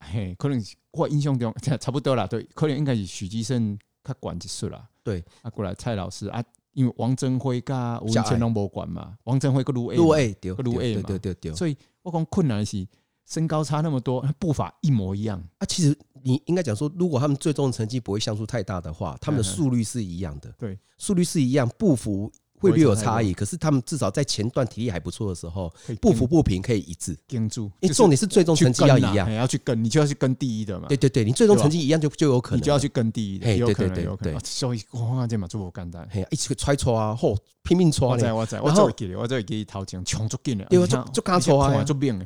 [0.01, 4.89] 嘿，可能我印象中 差不多啦，对，可能应该是许继胜他管一岁啦。
[5.03, 12.87] 对，啊，过来蔡老师啊，因为王振辉跟吴乾隆无管嘛，王振辉跟卢 A，卢 A 对，卢 A 嘛，对对对，所以我讲困难的是
[13.25, 15.67] 身高差那么多，步伐一模一样啊。
[15.67, 22.31] 其实你应该讲说，如果他们最终成绩不会相差太大的话，他们的速率是一样的，对，速率是一样，步幅。
[22.59, 27.71] 会略有差异，可是他们至少在前段体力还不错的时候，不服不平可以一致跟住。
[27.81, 30.89] 因为重点是最终成绩要一样，要去跟，你就要去跟第一的嘛。
[30.89, 33.57] 对对对，你最终成绩一样就就有可能，你就要去跟第一的。
[33.57, 34.41] 有可能，有可能。
[34.41, 38.09] 所以哇，这嘛做我简单，一起揣搓啊，嚯，拼命搓。
[38.09, 40.65] 我在我在我这给我这给掏钱，穷足劲了。
[40.71, 42.19] 对，就就刚搓啊，就变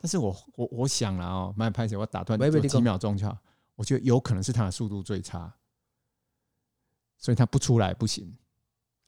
[0.00, 2.38] 但是我我我想了哦，慢拍谢，我打断
[2.68, 3.36] 几秒钟就好。
[3.74, 5.52] 我觉得有可能是他的速度最差。
[7.18, 8.30] 所以他不出来不行。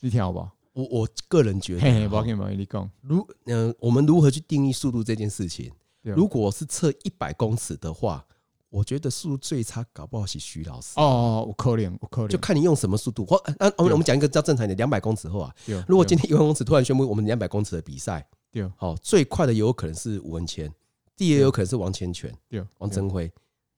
[0.00, 0.50] 你听好不好？
[0.74, 2.88] 我我个人觉得，嘿嘿，不你讲。
[3.02, 5.72] 如嗯，我们如何去定义速度这件事情？
[6.02, 8.24] 如果是测一百公尺的话，
[8.70, 10.92] 我觉得速度最差搞不好是徐老师。
[10.94, 13.26] 哦，我可怜，我可怜，就看你用什么速度。
[13.26, 15.52] 或那我们我们讲一个比较正常一点，两百公尺后啊。
[15.88, 20.72] 如果今天一万公尺突然宣布我们两百公尺的比赛，对，好，最快的也有可能是吴文谦，
[21.16, 23.28] 第二有可能是王千全，对，王贞辉。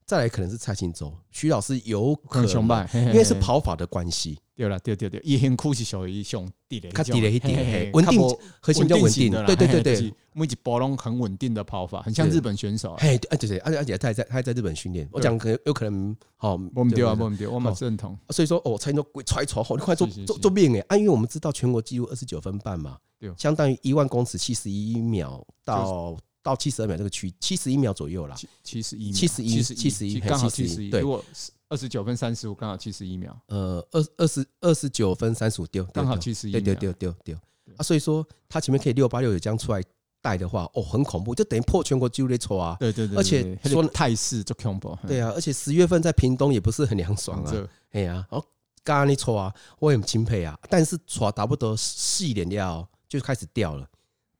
[0.04, 4.38] 再来可能是蔡清洲，徐老师有可能，因为是跑法的关系。
[4.60, 8.20] 对了，对对对，也很酷，是属于兄弟的，他低了一点，稳定，
[8.60, 9.42] 核心比较稳定的。
[9.46, 12.94] 对对对对，每一波拢很稳定的跑法，很像日本选手。
[12.98, 15.08] 嘿，对对，而且而且他还在他还在日本训练。
[15.10, 18.18] 我讲可能有可能，好，我们丢啊，我们丢，我们认同。
[18.28, 20.84] 所以说，哦，才能够鬼踹错，好，你快做做做命哎！
[20.88, 22.98] 啊，因为我们知道全国纪录二十九分半嘛，
[23.38, 26.16] 相当于一万公尺七十一秒到。
[26.42, 30.88] 到七十二秒这个区，七十一秒左右啦，七十一，七十一，七十一，刚好七十一。
[30.88, 31.22] 对，如果
[31.70, 33.34] 二十九分三十五，刚好七十一秒。
[33.46, 36.60] 呃，二二十二十九分三十五丢，刚好七十一秒。
[36.60, 37.34] 对对对对对。
[37.76, 39.80] 啊，所以说他前面可以六八六有这样出来
[40.20, 42.76] 带的话，哦，很恐怖，就等于破全国纪录的错啊。
[42.80, 43.16] 对对对。
[43.16, 44.98] 而且说态势就恐怖。
[45.06, 47.52] 对啊，而且十月份在屏东也不是很凉爽啊。
[47.92, 48.44] 哎呀，哦，
[48.82, 50.58] 刚刚你错啊，我也很钦佩啊。
[50.68, 53.88] 但是错打不得细点掉，就开始掉了。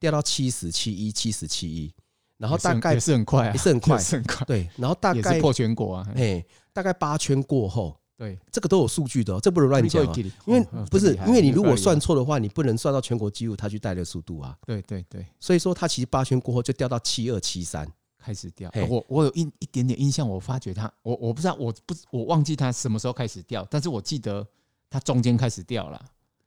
[0.01, 1.93] 掉到七十七一，七十七一，
[2.39, 4.45] 然后大概也是很快，也是很快，是很快。
[4.47, 10.05] 对，然后大概破全国啊，哎，大概八圈过后，对，这个都有数据的，这不能乱讲。
[10.47, 14.57] 因为不是，因为你如果算错的话，你不能算到全国纪录他去带的速度啊。
[14.67, 18.71] 对对对，所以说他其实八圈过后就掉到七二七三开始掉。
[18.89, 24.47] 我我有一一点点印象，我发觉他，我我不知道，我不我忘记他什么时候开始掉，但是我记得
[24.89, 26.05] 他中间开始掉了，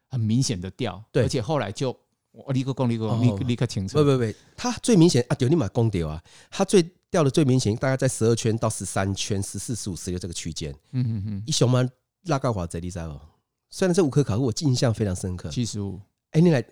[0.09, 1.95] 很明显的掉，对，而且后来就。
[2.35, 3.95] 我立刻讲，立刻立立刻清楚。
[3.99, 6.19] 不不不，他最明显啊，丢你妈公掉啊！
[6.49, 6.83] 他最
[7.13, 10.73] 掉的最明显，大概在十二圈到十三圈、十四、十五、十六这个区间。
[10.93, 11.43] 嗯嗯嗯。
[11.45, 11.87] 一熊猫
[12.23, 13.21] 拉高华在第三哦？
[13.69, 15.47] 虽然这五颗卡，我印象非常深刻。
[15.49, 16.01] 七十五。
[16.31, 16.65] 哎，你来，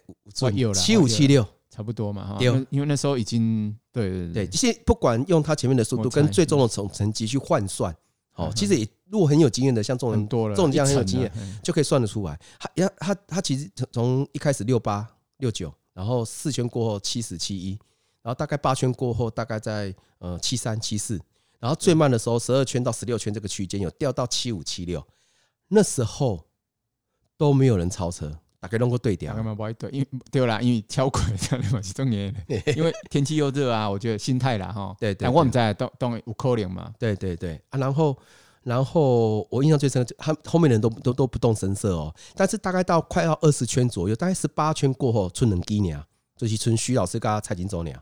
[0.73, 2.37] 七五七六，差不多嘛哈。
[2.41, 7.95] 因为因为那时候已经对对对，这些不管用他前面的速度跟最终的成成绩去换算，
[8.33, 11.31] 哦，其实也如果很有经验的，像这种人多了，这种这样很有经验，
[11.63, 12.39] 就可以算得出来。
[12.57, 15.07] 他他他其实从从一开始六八。
[15.41, 17.75] 六九，然后四圈过后七十七一，
[18.21, 21.19] 然后大概八圈过后大概在呃七三七四，
[21.59, 25.05] 然后最慢的时候十二圈到十六圈这个区间有掉到七五七六，
[25.67, 26.45] 那时候
[27.37, 29.33] 都没有人超车，大概弄个对调，
[29.77, 32.33] 对，因为对啦，因为超快这样嘛是重点，
[32.77, 38.17] 因为天气又热啊，我觉得心态啦哈，对对，我们在当当有可能嘛，对对对啊，然后。
[38.63, 42.13] 然后我印象最深刻，他后面的人都都都不动声色哦。
[42.35, 45.99] 但是大概到快要二十圈左右，大概十八圈过后，春能几年，
[46.37, 47.99] 就是春徐老师跟蔡金洲年。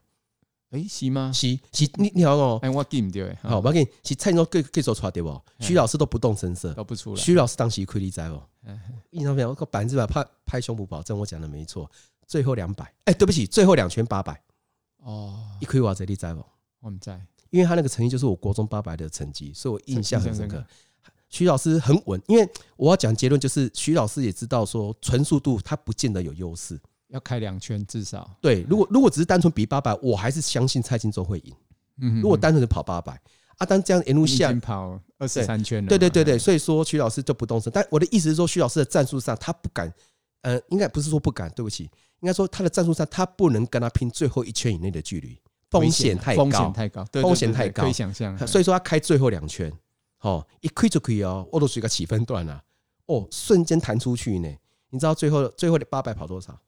[0.71, 1.31] 哎，是吗？
[1.33, 2.59] 是是，你你好哦。
[2.61, 3.35] 哎，我记唔对。
[3.41, 5.41] 好，我给你，是蔡金洲可可以说出来对不？
[5.59, 7.19] 徐老师都不动声色，都不出来。
[7.19, 8.43] 徐老师当时亏你在哦。
[9.11, 11.89] 印象非常，我百分之百拍拍胸脯保证，我讲的没错。
[12.27, 14.39] 最后两百，哎，对不起，最后两圈八百。
[15.03, 16.45] 哦，一亏我这里在不？
[16.81, 17.19] 我们在。
[17.49, 20.63] 因为他那个成绩就是我国中八百的成绩，所以我印象很深刻。
[21.29, 26.79] 徐老师很稳，因为我要讲结论就是，徐老师也知道说纯速度他不见得有优势，
[27.09, 28.29] 要开两圈至少。
[28.41, 31.53] 对，如果如果只是单纯比八百，我还是相信蔡金洲会赢。
[32.01, 33.13] 嗯，如果单纯的跑八百，
[33.57, 37.71] 啊，但这样沿路下跑二十三圈，对对对对，所以说徐老师就不动声。
[37.73, 39.93] 但我的意思是说，徐老师的战术上他不敢，
[40.41, 41.83] 呃，应该不是说不敢，对不起，
[42.21, 45.37] 应该说他的战术上他不能跟他拼最后一圈以内的距离。
[45.69, 48.35] 风险太高，风险太高，风险太高，可以想象。
[48.47, 49.71] 所以说他开最后两圈，
[50.21, 52.63] 哦，一亏就可以哦，我都是一个起分段了，
[53.05, 54.49] 哦，瞬间弹出去呢。
[54.89, 56.59] 你知道最后最后的八百跑多少？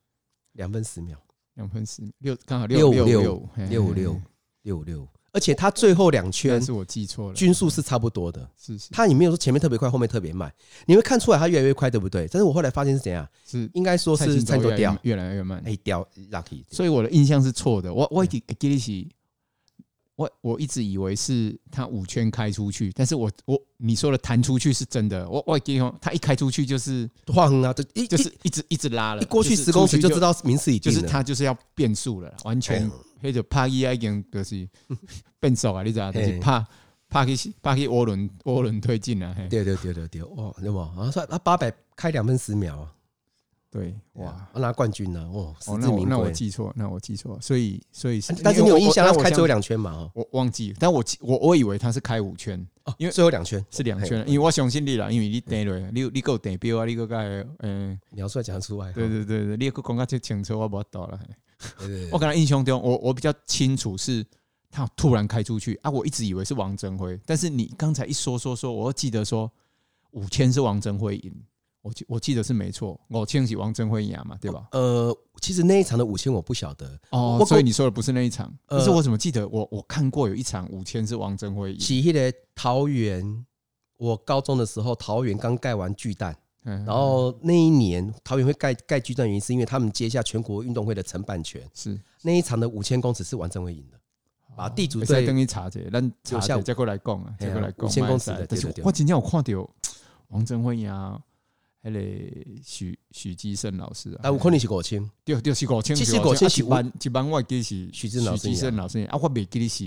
[0.54, 1.18] 两分十秒，
[1.56, 4.22] 两分十六，刚好六六六六五六
[4.64, 5.08] 六五六。
[5.34, 8.46] 而且他最后两圈是我记错了，均速是差不多的。
[8.58, 10.54] 是是，他也没有说前面特别快，后面特别慢。
[10.86, 12.28] 你会看出来他越来越快，对不对？
[12.30, 13.26] 但是我后来发现是怎样？
[13.46, 15.64] 是应该说是差不多掉，越来越慢。
[15.66, 16.66] 哎，掉，lucky。
[16.70, 17.94] 所以我的印象是错的。
[17.94, 19.10] 我我给给起，
[20.22, 25.28] 我我一直以为是他五圈开出去，但是我我你说的弹出去是真的。
[25.28, 29.26] 我我给他一开出去就是晃啊，就一就是一直一直拉了。
[29.26, 32.90] 过去十公尺就知道名次已经就是他就是要变速了，完全。
[33.24, 34.68] 迄就拍伊啊，已经就是
[35.40, 36.12] 变速啊，你知道？
[36.12, 36.66] 就是怕
[37.08, 39.36] 怕去怕去涡轮涡轮推进啊。
[39.48, 40.80] 对对对对对，哇，对不？
[40.80, 42.92] 啊，说他八百开两分十秒啊，
[43.72, 50.12] 对，哇，拿冠军了，哇，哦，那我那我记错，那我记错，所以所以是，但是你有印象他开最后两圈嘛？
[50.14, 52.60] 我忘记，但我我我以为他是开五圈，
[52.98, 61.18] 因为最后两圈是两圈，因为我相信你啦，因为你等了，你你够等标啊，你够盖，嗯，描述讲出来，对对对对，你个讲就清楚，我无到了。
[62.12, 64.26] 我刚才印象中，我我比较清楚是
[64.70, 69.50] 他突然开出去啊，我一直以为是王贞辉，但是你刚才一说说说，我记得说
[70.12, 71.34] 五千是王贞辉赢，
[71.82, 74.68] 我记我记得是没错，我千是王镇辉赢嘛，对吧？
[74.72, 81.80] 呃，其实那一场的五千我不晓得哦，所以你说的不是那一场，可是我怎么记得我我看过有一场五千是王镇辉赢。
[81.80, 83.46] 起迄个桃园，
[83.98, 93.98] 我高中的时候桃园刚盖完巨蛋，然后那一年桃园会盖盖巨蛋，原因是因为他们接下全国运动会的承办权，是那一场的五千公尺是王镇辉赢的。
[94.54, 97.88] 把地主再等你查者，咱查者再过来讲啊，再过来讲。
[97.88, 99.70] 五千公尺的，但是我今天有看到
[100.28, 100.92] 王镇辉赢，
[101.84, 102.00] 还个
[102.64, 109.86] 许许基胜老师啊，啊，有可能是五千，对对是五千，其实五千是一般一万我记是许基胜老师，啊，我未记得是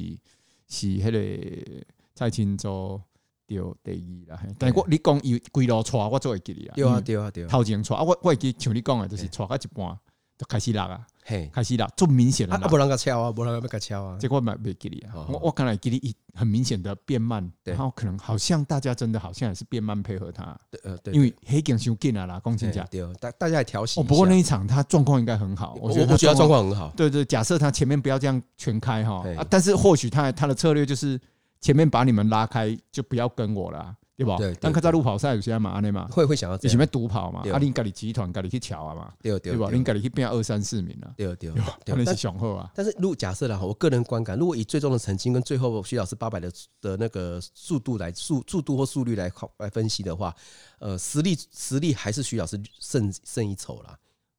[0.66, 3.00] 是迄个蔡钦洲
[3.46, 9.98] 对第二啦，但是我你讲伊规路错，我做会记哩啊，对啊对啊对啊，头前错啊，我我会记像你讲的，就是错到一半
[10.36, 11.06] 就开始落啊。
[11.26, 22.86] 嘿，开始啦，这么明显的，啊，不让他敲啊，不让他敲啊，结果买没给你啊，我我看来给你一很明显的变慢，然后可能好像大家真的好像也是变慢配合他，对呃对，因为黑镜修进来了，公斤价，
[23.18, 23.98] 大大家也调戏。
[23.98, 31.18] 哦，不过那一场他状况应该很好，我觉得我觉得状况很好，对对，假设他前面不要这样全开哈，啊，但是或许他他的策略就是
[31.58, 33.96] 前面把你们拉开，就不要跟我了。
[34.16, 34.36] 对吧？
[34.60, 39.68] 但看在路跑赛有些嘛，安尼嘛，会会想要你前面独跑嘛，啊，你家里集团家里去调啊嘛，对对吧？
[39.72, 41.50] 你家里去变二三四名了，对对，
[41.84, 42.70] 可能是雄厚啊。
[42.74, 50.32] 但是如果假设了哈，我个人观感，如果以最终的成绩跟最后徐老师八百的的那个速度来速速度或速率来考来分析的话，
[50.78, 53.98] 呃，实力实力还是徐老师胜胜一筹啦。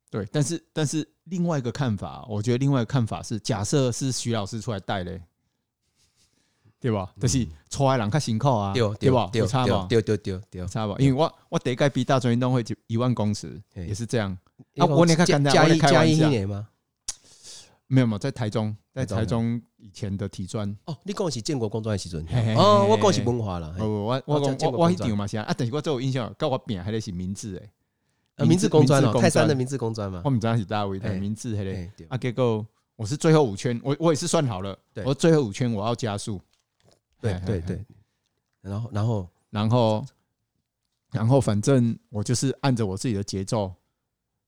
[0.10, 5.22] 对，但是但是另外一个看法，我觉得另外一个看法是，假设是徐老师出来带嘞。
[6.86, 7.12] 对吧？
[7.20, 9.28] 就是出来人较辛苦啊，对吧？
[9.34, 9.88] 有差吧？
[9.90, 10.96] 对对对对，差吧？
[11.00, 14.38] 因为我我第一届比大专运动会就一万公尺也是这样。
[14.78, 16.68] 啊，我你看加一加一年吗？
[17.88, 20.78] 没有没有，在台中，在台中以前的体专。
[20.86, 22.24] 哦，你讲是建国工专的时阵？
[22.56, 23.76] 哦，我讲是文化了。
[23.80, 27.56] 我我我我我一场嘛是啊，但是我最有印象，跟我比还得是明志
[28.38, 30.22] 诶，明治工专哦，泰山的明治工专嘛。
[30.24, 32.64] 我们知道是大卫的明志，还得啊，结果
[32.96, 36.40] 我是最后五圈，我我也是算好了，我最后五圈我要加速。
[37.34, 37.86] 对对对，
[38.62, 40.06] 然后然后然后
[41.12, 43.74] 然后反正我就是按着我自己的节奏，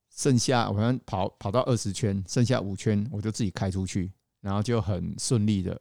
[0.10, 4.12] 剩下我们跑跑到二十圈，剩下五圈我就自己开出去，
[4.42, 5.80] 然后就很顺利的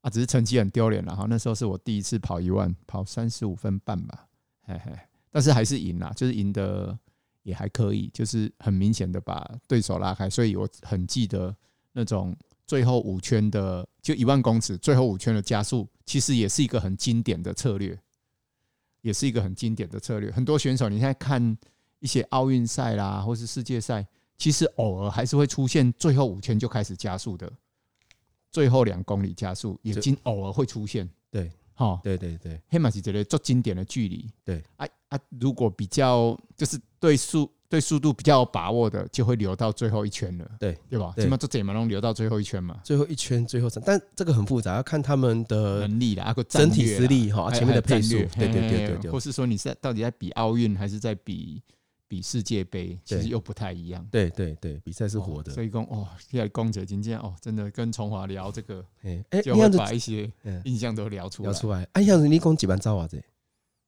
[0.00, 1.26] 啊，只是成绩很丢脸了哈。
[1.28, 4.26] 那时候是我第一次跑一万，跑三十五分半吧，
[4.62, 4.92] 嘿嘿，
[5.30, 6.98] 但是还是赢了，就是赢得
[7.42, 11.54] 也还可以，就是很明显的把对手拉开，所以我很记得
[11.92, 12.36] 那种。
[12.68, 17.98] 最后五圈的就一万公尺，最后五圈的加速，其实也是一个很经典的策略，
[19.00, 20.30] 也是一个很经典的策略。
[20.30, 21.56] 很多选手，你现在看
[21.98, 27.50] 一些奥运赛啦，或是世界赛，其实偶尔还是会出现最后五圈就开始加速的，
[28.52, 31.08] 最后两公里加速也经偶尔会出现。
[31.30, 34.30] 对，哈，对对对，黑马是这类做经典的距离。
[34.44, 37.50] 对，啊啊，如果比较就是对速。
[37.68, 40.50] 对速度比较有把握的，就会留到最后一圈了。
[40.58, 41.12] 对，对吧？
[41.18, 42.80] 起码这怎么能留到最后一圈嘛？
[42.82, 48.16] 最后一圈，最后但这个很复杂，要看他们的能力啦，整体实力哈，前面的配速。
[48.16, 51.62] 对对对对，或是说你是到底在比奥运还是在比
[52.08, 54.02] 比世界杯，其实又不太一样。
[54.10, 55.52] 对对对，比赛是活的。
[55.52, 60.32] 所以讲哦，现在公姐今天哦，真的跟崇华聊这个，哎哎，就会把一些
[60.64, 61.50] 印象都聊出来。
[61.50, 63.06] 聊出来，哎，样子你讲几万兆啊？
[63.06, 63.22] 这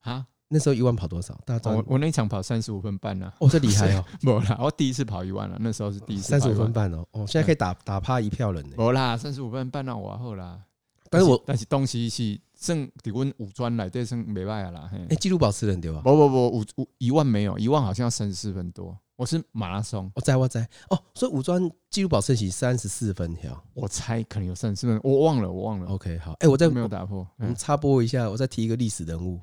[0.01, 0.27] 啊？
[0.53, 1.39] 那时候一万跑多少？
[1.65, 3.33] 我我那场跑三十五分半呢。
[3.39, 4.05] 哦，这厉害哦！
[4.21, 6.25] 没啦，我第一次跑一万了，那时候是第一次。
[6.25, 8.75] 三十五分半哦，哦，现在可以打打趴一票人呢。
[8.77, 10.61] 没啦，三十五分半那我后啦。
[11.09, 14.91] 但是我但是东西是剩底温五专来，对，剩没办法啦。
[15.09, 16.01] 哎，纪录保持人对吧？
[16.03, 18.97] 不不不，五五一万没有，一万好像要三十四分多。
[19.21, 25.87] 我是马拉松，我在我在哦，所以五专纪录保持期三十四分条，我猜可能有三十四分，我忘了，我忘了。
[25.89, 29.39] OK，好，哎，我再没有打破，我们插播一下，我再提一个历史人物，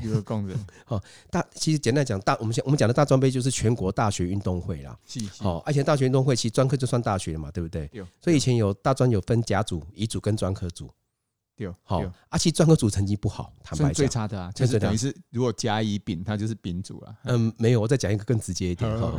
[0.00, 0.56] 一个工人。
[0.86, 4.96] 好，大其实简单讲，大我们讲我们讲的大专杯就是全国大学运动会啦。
[5.38, 7.90] 好，而且大学运动会其实专科就算大学了嘛，对不对？
[8.20, 10.88] 所以以前有大专有分甲组、乙组跟专科组。
[11.82, 17.16] 好，啊，其实专科组成绩不好，坦白讲最差的啊，就是等于是如果甲乙丙，他就是丙组了。
[17.24, 19.12] 嗯，没有，我再讲一个更直接一点哈。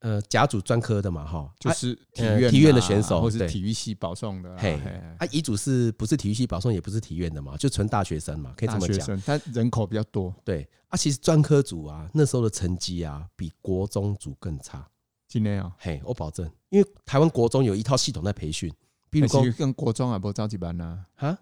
[0.00, 4.56] 呃，甲组专科的嘛，哈，就是体院体院的选手，或是体育系保送的。
[4.58, 4.74] 嘿，
[5.18, 9.20] 啊，乙组是不是体育系保送，也不是体院的嘛，就纯大学生嘛，可以这么讲。
[9.22, 10.32] 他人口比较多。
[10.44, 14.86] 对，啊，其实专科组啊，那时候的成绩啊，比国中组更差。
[15.26, 18.72] 今天啊，嘿，我保证，因为台湾国中有一套系统在培训。
[19.10, 21.38] 比如说跟国中啊，不着急班呐，哈，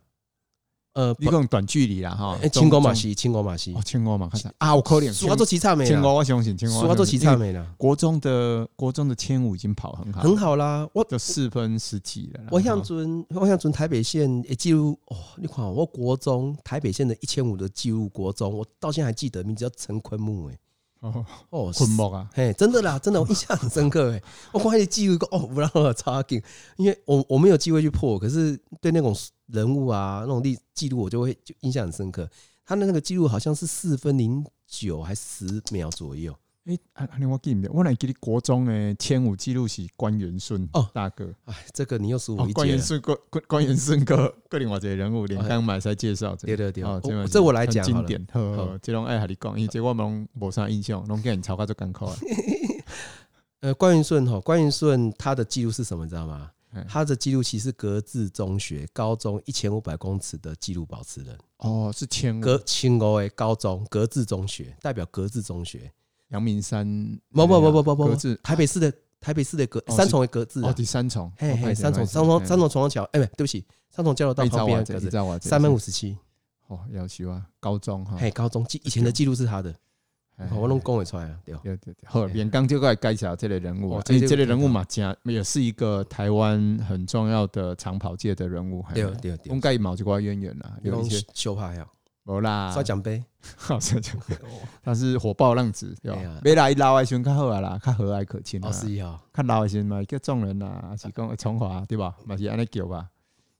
[0.92, 5.84] 呃，一共短距离啦哈，轻国马西，轻国马西，哦，轻国马西啊，我可怜，苏花做奇差没？
[5.84, 7.74] 轻国我相信，苏花做奇差没了。
[7.76, 12.40] 国中的国中的千五已经跑很好，很好啦，我的四分十几了。
[12.50, 20.58] 我想准，我想准台北县诶记录哦，你看我国中台北县的一千五的记录，国中我到现在还记得名字叫陈坤木诶。
[21.04, 24.22] 哦哦，困木啊，嘿，真的啦，真的，我印象很深刻诶。
[24.52, 26.42] 我发现记录一个哦，不让我差劲，
[26.78, 29.14] 因为我我没有机会去破，可是对那种
[29.48, 32.28] 人物啊，那种历记录，我就会就印象很深刻。
[32.64, 36.34] 他的那个记录好像是四分零九还是十秒左右。
[36.64, 41.30] 哎，啊，我记唔得，我来记你国中诶，千五记录是关元顺哦，大哥。
[41.44, 42.52] 哎，这个你又输我一届。
[42.54, 46.34] 关元顺哥，关关元顺哥，个另外一个人物，连刚买才介绍。
[46.36, 46.98] 对对对，哦，
[47.30, 48.26] 这我来讲经典。
[48.32, 52.16] 呵，这种爱和你讲，因为这我拢无啥印象，拢给你抄个就艰苦啊。
[53.60, 56.04] 呃，关元顺哈，关元顺他的记录是什么？
[56.04, 56.50] 你知道吗？
[56.88, 61.38] 他的记录其实是格致中学高中一千五百公尺的记录保持人。
[61.58, 65.92] 哦，是千格千五诶，高中格致中学代表格致中学。
[66.28, 66.86] 阳明山，
[67.32, 68.38] 不不不不不不，格子。
[68.42, 75.10] 台北市的台北市的格三重的格子哦，第三重，嘿嘿，三重三重三重重阳桥，哎，不对不起，三重交流道旁边格子
[75.40, 76.16] 三分五十七，
[76.66, 79.74] 哦，要求啊，高中哈，嘿，高中记以前的记录是他的，
[80.50, 81.54] 我拢讲会出来啊，对。
[81.62, 89.04] 对对，好，连刚就来介绍这类人物，这这类人物嘛，加也是一个台湾很重要的长跑界的人物，对。
[89.22, 91.86] 对对，应该毛就挂渊源啦，有一些秀派呀。
[92.24, 93.22] 无啦，刷奖杯，
[93.56, 94.36] 好刷奖杯。
[94.82, 96.40] 他是火爆浪子，对吧？
[96.42, 98.72] 没来老爱选较好啊啦，较和蔼可亲啊。
[98.72, 102.14] 是哦，较老爱选嘛，叫众人啦，是讲崇华对吧？
[102.24, 103.08] 嘛是安尼叫吧。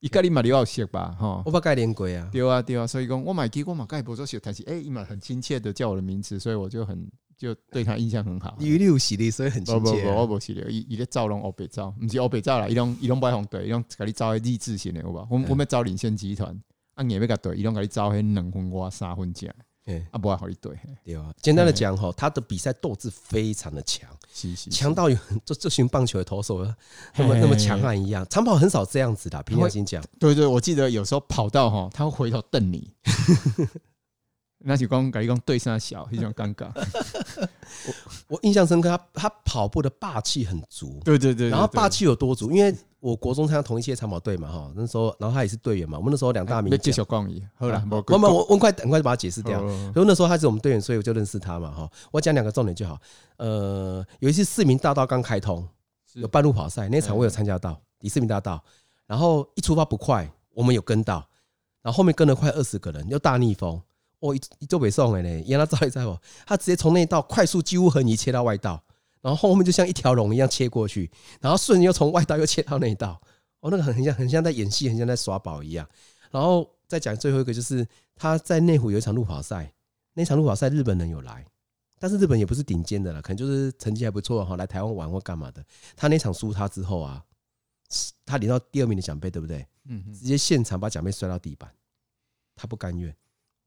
[0.01, 1.17] 伊甲你嘛了熟吧？
[1.19, 2.29] 吼，我捌甲伊连过啊。
[2.33, 8.55] 对啊，对啊，所以讲我买给我嘛，甲伊无做熟但是诶，伊嘛很亲切的叫我的名字，所以我就很就对他印象很好。
[8.59, 9.81] 因为你有实力，所以很亲切。
[9.81, 15.27] 不不不，我无实力，伊伊咧招拢欧北招，毋是欧北招啦，伊拢伊拢不红队，伊拢甲你招迄励志型的，有无？
[15.31, 16.59] 我我们招领先集团。
[16.95, 19.51] 啊，你要甲对，伊拢甲你招迄两分外三分正，
[19.87, 21.33] 哎，啊，不爱互你对，对啊。
[21.43, 24.09] 简单的讲吼，他的比赛斗志非常的强，
[24.71, 26.65] 强到有这这群棒球的投手
[27.17, 28.27] 那么那么强悍一样。
[28.31, 30.03] 长跑很少这样子的，平常心讲。
[30.19, 32.93] 对对，我记得有时候跑到哈，他会回头瞪你。
[34.67, 36.69] 那就讲，甲你讲对上小，非常尴尬。
[37.87, 37.95] 我
[38.29, 41.01] 我印象深刻，他他跑步的霸气很足。
[41.05, 42.51] 对对对，然后霸气有多足？
[42.51, 45.99] 因为我国中参加同一届长跑队嘛，哈，那时候，然后他也是队员嘛。
[45.99, 46.81] 我们那时候两大名将。
[46.81, 49.61] 接小光仪，好了，慢慢我我快很快就把他解释掉。
[49.61, 51.91] 因为那时候他是我们队员，所以我就认识他嘛，哈。
[52.11, 52.99] 我讲两个重点就好。
[53.37, 55.69] 呃，有一次市民大道刚开通，
[56.15, 58.63] 有半路跑赛，那场我有参加到，离市民大道。
[59.07, 61.17] 然后一出发不快，我们有跟到，
[61.83, 63.79] 然后后面跟了快二十个人，又大逆风。
[64.21, 68.83] 我一一周北送的呢，让他照一照我，他直接从内道快速几乎横移切到外道，
[69.21, 73.21] 然后后面就像一条龙一样切过去，然后瞬间又从外道又切到内道，
[73.61, 75.89] 哦，那个很像很像在演戏，很像在耍宝一样。
[76.31, 79.73] 然后再讲最后一个，就是他在内湖有一场路跑赛，
[80.15, 81.45] 那场路跑赛日本人有来，
[81.99, 85.65] 但是日本也不是顶尖的了，可能就是成绩还不错哈，来台湾玩或干嘛的。
[85.95, 87.23] 他那场输他之后啊，
[88.27, 89.67] 他领到第二名的奖杯，对不对？
[89.87, 91.71] 嗯，直接现场把奖杯摔到地板，
[92.57, 93.15] 他不甘愿。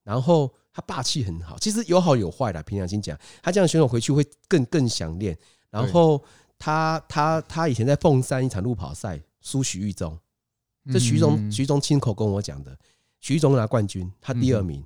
[0.08, 2.63] 然后他霸气很好，其实有好有坏的。
[2.63, 5.38] 凭良心讲，他这样选手回去会更更想练。
[5.70, 6.24] 然后
[6.58, 10.17] 他他他以前在凤山一场路跑赛输徐玉忠，
[10.93, 12.74] 这徐玉忠徐玉忠亲口跟我讲的，
[13.20, 14.82] 徐玉忠拿冠军，他第二名。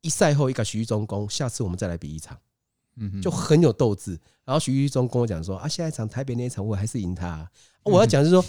[0.00, 2.36] 一赛后一个徐玉忠攻，下次我们再来比一场，
[3.22, 4.18] 就很有斗志。
[4.44, 7.48] 然后徐玉忠跟我讲说啊，下一场台北那一场我还是赢他。
[7.84, 8.44] 我要讲的是说，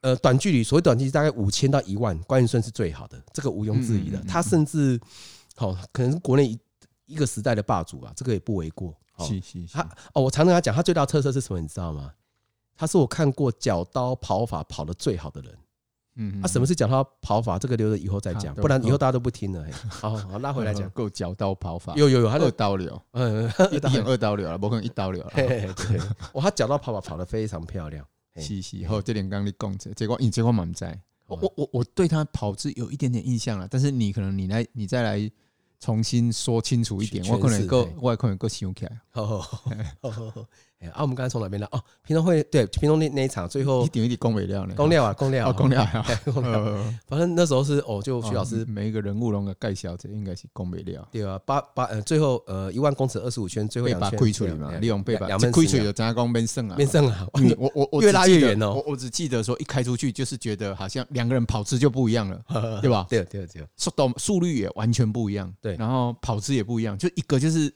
[0.00, 4.20] 呃，短距离所谓短距离大概五千到一万，关元顺是最好的，这个毋庸置疑的。
[4.26, 5.00] 他甚至。
[5.56, 6.58] 好，可能是国内一
[7.06, 8.94] 一个时代的霸主吧，这个也不为过。
[9.20, 12.12] 是是，他哦，我常跟他讲，他最大的特色是什么，你知道吗？
[12.76, 15.56] 他是我看过脚刀跑法跑得最好的人。
[16.16, 17.56] 嗯，啊，什么是脚刀跑法？
[17.56, 19.64] 这个留着以后再讲，不然以后大家都不听了。
[19.88, 21.94] 好好拉回来讲，够脚刀跑法。
[21.94, 25.30] 有有有，他二刀流， 嗯， 一点二刀流了，不可能一刀流了。
[25.36, 25.68] 对，
[26.32, 28.04] 哇，他脚刀跑法跑得非常漂亮。
[28.36, 31.00] 是是，好，这点刚你讲这，结果你结果满在。
[31.28, 35.30] 我我我我对他跑姿有一点点印象了，但是你可能你来你再来。
[35.84, 39.00] 重新说清楚一点，我可能够，我可能够想起来。
[39.10, 39.38] 好好
[40.00, 40.46] 好，
[40.84, 41.66] 哎，啊，我们刚才从哪边来？
[41.72, 44.74] 哦，平常会对平常那那一场最后一点一点公尾料呢？
[44.76, 46.06] 公料啊，公料啊，公料啊，
[47.08, 51.06] 反正那时候是哦，就徐老师每一个人物拢个盖小这应该是公尾料。
[51.10, 57.26] 对啊，八八呃，最后呃一万公尺二十五圈，最后两圈亏出来嘛，利用背板两亏出来的加工变胜啊，变胜啊！
[57.58, 62.44] 我我我越拉越远哦，我我只记得说一开出去就是觉得好像两个人跑姿就不一样了，
[62.82, 63.06] 对吧？
[63.08, 65.76] 对对对，速度速率也完全不一样，对。
[65.76, 67.72] 然后跑姿也不一样，就一个就是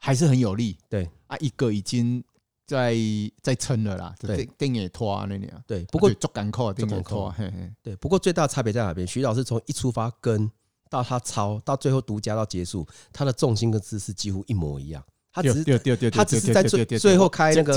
[0.00, 2.22] 还是很有力，对啊，一个已经
[2.68, 2.94] 在
[3.40, 5.82] 在撑了啦，对，定也拖那里啊，对。
[5.86, 7.34] 不过足感扣，定也拖，
[7.82, 7.96] 对。
[7.96, 9.06] 不过最大的差别在哪边？
[9.06, 10.48] 徐老师从一出发跟
[10.90, 15.02] 到他抄到最后独家到结束，他的重心跟姿势几乎一模一样。
[15.32, 17.72] 他只是他只是在最最后开那个，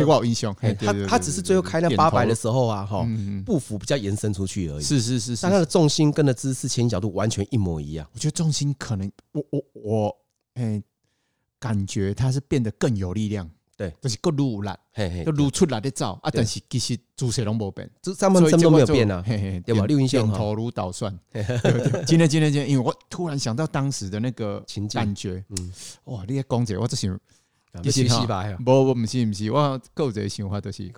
[0.75, 3.07] 他他只是最后开那八百的时候啊，哈，
[3.45, 4.83] 步幅比较延伸出去而已。
[4.83, 8.05] 是是是，但他的重心跟的姿势、前进角度完全一模一样。
[8.13, 10.17] 我觉得重心可能，我我我，
[10.55, 10.83] 哎，
[11.59, 13.49] 感觉他是变得更有力量。
[13.81, 16.29] 对，就是够撸力，嘿嘿，就撸出来的走啊。
[16.31, 19.87] 但是其实姿势拢无变，这三分钟都没有变啊，对吧？
[19.87, 21.11] 六阴点头如捣蒜。
[22.05, 24.63] 今天今天今天，因为我突然想到当时的那个
[24.93, 25.71] 感觉，嗯，
[26.03, 27.19] 哇，你讲这我这想，
[27.81, 28.43] 你是西吧？
[28.63, 30.91] 不不不是不是，我有一个想法就是。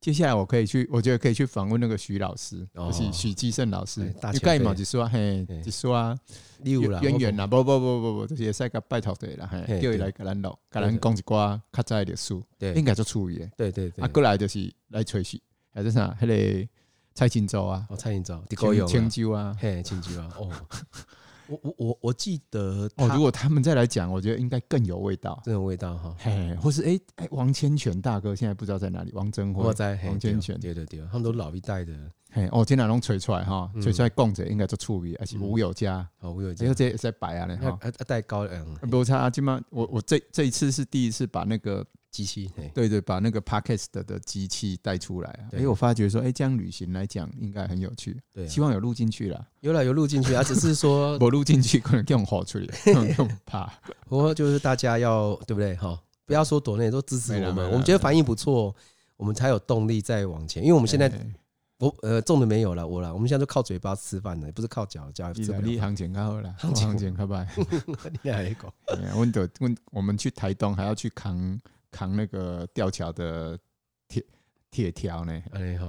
[0.00, 4.02] 接下来我可以去，我觉得可以去访问那个徐老师，就是许基胜老师。
[4.20, 6.18] 大概嘛就说嘿，就说啊，
[6.64, 12.34] 渊源啦，不不不不不，这些赛个拜托对啦，嘿，叫伊来跟咱录，跟咱讲一寡较早的历史，
[12.74, 13.50] 应该就处理的。
[13.58, 15.38] 对对对，啊，过来就是来吹嘘，
[15.74, 16.16] 还是啥？
[16.18, 16.68] 迄个
[17.14, 18.42] 蔡清洲啊，蔡清洲，
[18.86, 20.50] 青州啊，嘿，青州啊，哦。
[21.50, 26.14] 我我我我记得哦，如果他们再来讲，我觉得应该更有味道，更有味道哈。
[26.18, 29.12] 嘿，或是哎哎，王千全大哥现在不知道在哪里？
[29.12, 31.92] 王真辉在王千全，对对对，他们都老一代的。
[32.32, 39.28] 嘿，哦，今天拢吹出来哈，吹出来供者应该做处理，而且吴有嘉，哦，吴有嘉，因为这在摆啊，哈，带高嗯，不差。
[39.28, 41.84] 今嘛，我我这这一次是第一次把那个。
[42.10, 45.48] 机器，对对，把那个 Podcast 的机器带出来啊！
[45.52, 48.20] 哎，我发觉说，哎，这样旅行来讲应该很有趣。
[48.32, 52.68] 对，希望有录进去了，有了有录进去啊， 只是说我录进去可能更好处理，
[53.16, 53.72] 更怕。
[54.08, 55.98] 不过就是大家要对不对哈？
[56.26, 57.70] 不要说躲内，都支持我们。
[57.70, 58.74] 我们觉得反应不错，
[59.16, 60.62] 我们才有动力再往前。
[60.62, 61.10] 因为我们现在
[61.78, 65.32] 我呃种的没有了，我了，我们现在都靠嘴巴吃饭的，不是靠脚脚。
[65.62, 67.46] 你行情较好啦，行情较歹。
[68.22, 68.72] 你还讲？
[69.14, 71.60] 我们我我们去台东还要去扛。
[71.90, 73.58] 扛那个吊桥的
[74.08, 74.24] 铁
[74.70, 75.42] 铁条呢？
[75.52, 75.86] 哎好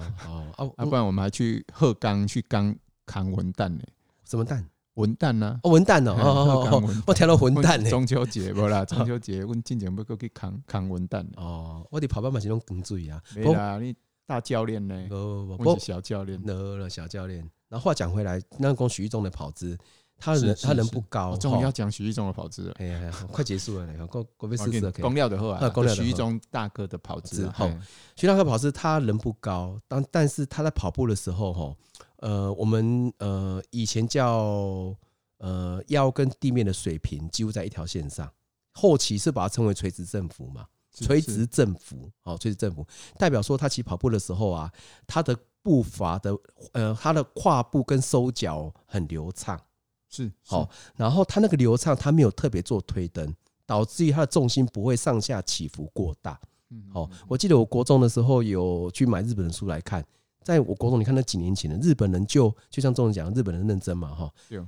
[0.57, 2.75] 哦，啊 不然我们还去鹤岗去扛
[3.05, 3.83] 扛文旦呢？
[4.25, 4.67] 什么蛋？
[4.95, 5.59] 文旦呢？
[5.63, 7.89] 哦文旦哦哦，我听到文旦呢。
[7.89, 8.83] 中秋节 无啦？
[8.83, 11.85] 中秋节我进前要过去扛扛文旦哦。
[11.89, 13.21] 我得跑半马是种工具啊。
[13.35, 13.95] 没啦，你
[14.25, 15.05] 大教练呢？
[15.07, 16.41] 不不不，我是小教练。
[16.43, 17.49] 得了小教练。
[17.69, 19.77] 然后话讲回来，那个许玉忠的跑姿。
[20.21, 22.75] 他人他人不高，终于要讲许一中的跑姿了。
[22.77, 25.59] 哎呀， 快结束了，那个过过被四十公料的话，
[25.95, 27.49] 许一中大哥的跑姿。
[27.49, 27.67] 好，
[28.15, 31.75] 许大哥跑姿，他人不高，但但是他在跑步的时候，哈，
[32.17, 34.95] 呃，我们呃以前叫
[35.39, 38.31] 呃腰跟地面的水平几乎在一条线上，
[38.73, 42.85] 后期是把它称为垂直振幅嘛，垂直振幅，哦，垂直振幅
[43.17, 44.71] 代表说他其实跑步的时候啊，
[45.07, 46.37] 他的步伐的
[46.73, 49.59] 呃他的跨步跟收脚很流畅。
[50.11, 53.33] 是好，然后他那个流畅，他没有特别做推蹬，
[53.65, 56.37] 导致于他的重心不会上下起伏过大。
[56.93, 60.05] 好，我记得我国中的时候有去买日本的书来看，
[60.43, 64.61] 在我国中，你看那几年前的日本人就就像中文讲，日本人认真嘛，哈，对，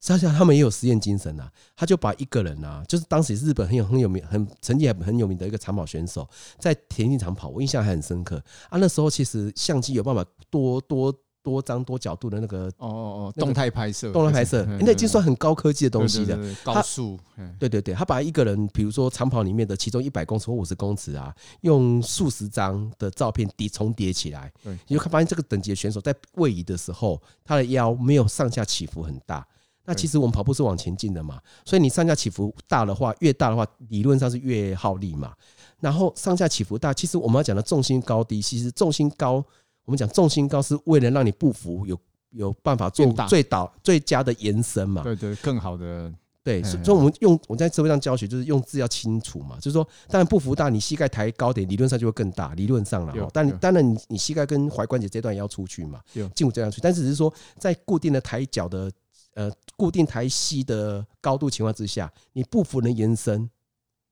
[0.00, 6.26] 想想他们也有实验精神呐，他就把一个人啊，就是当时日本很有很有名、很成绩还很有名的一个长跑选手，
[6.58, 8.78] 在田径场跑，我印象还很深刻啊。
[8.78, 11.14] 那时候其实相机有办法多多。
[11.46, 12.90] 多张多角度的那个哦哦
[13.28, 16.36] 哦，动态拍摄，动态拍摄，那已经算很高科技的东西了。
[16.64, 17.16] 高速，
[17.56, 24.52] 对对对，他把一个人，比如说长跑里面的其中一百公尺或五十公尺啊，用数十张的照片叠重叠起来，
[24.88, 29.46] 你就看发现这个等级的选手在位移的时候，他的腰没有上下起伏很大。
[29.84, 35.32] 那其实我们跑步是往前进的嘛，所以你上下起伏大的话，越大的话，理论上是越耗力嘛。
[35.78, 39.44] 然后上下起伏大，其实我们要讲的重心高低，其实重心高。
[39.86, 41.98] 我们讲重心高是为了让你步幅有
[42.30, 45.02] 有办法做最导最佳的延伸嘛？
[45.02, 46.12] 对对，更好的
[46.42, 46.62] 对。
[46.62, 49.56] 所以我们用我在社会上教学，就是用字要清楚嘛。
[49.56, 52.52] 就是说，当然步幅大，你膝盖抬高点，理论上就会更大。
[52.54, 56.80] 理论上了哈，但当然你你膝盖跟踝关节这段也要出去嘛，胫骨这样出去。
[56.82, 58.90] 但是只是说，在固定的抬脚的
[59.34, 63.48] 呃固定抬膝的高度情况之下，你步幅能延伸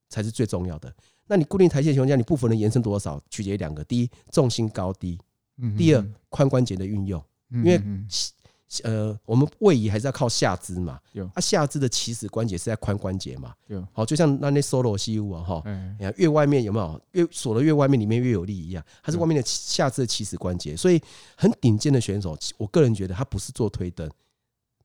[0.08, 0.94] 才是最重要的。
[1.26, 5.18] 那你固定抬膝的情况下，你步幅能延伸多少，取决于两个：第一，重心高低。
[5.76, 7.80] 第二，髋关节的运用，因为
[8.82, 10.98] 呃，我们位移还是要靠下肢嘛，
[11.32, 13.54] 啊，下肢的起始关节是在髋关节嘛，
[13.92, 15.62] 好，就像那那 solo 西屋啊哈，
[15.96, 17.00] 你看越外面有没有？
[17.12, 21.00] 越锁的越外面，里面越有力一样，它是外面的下肢的起始关节，所以
[21.36, 24.10] 很顶尖的选手，我个人觉得他不是做推蹬，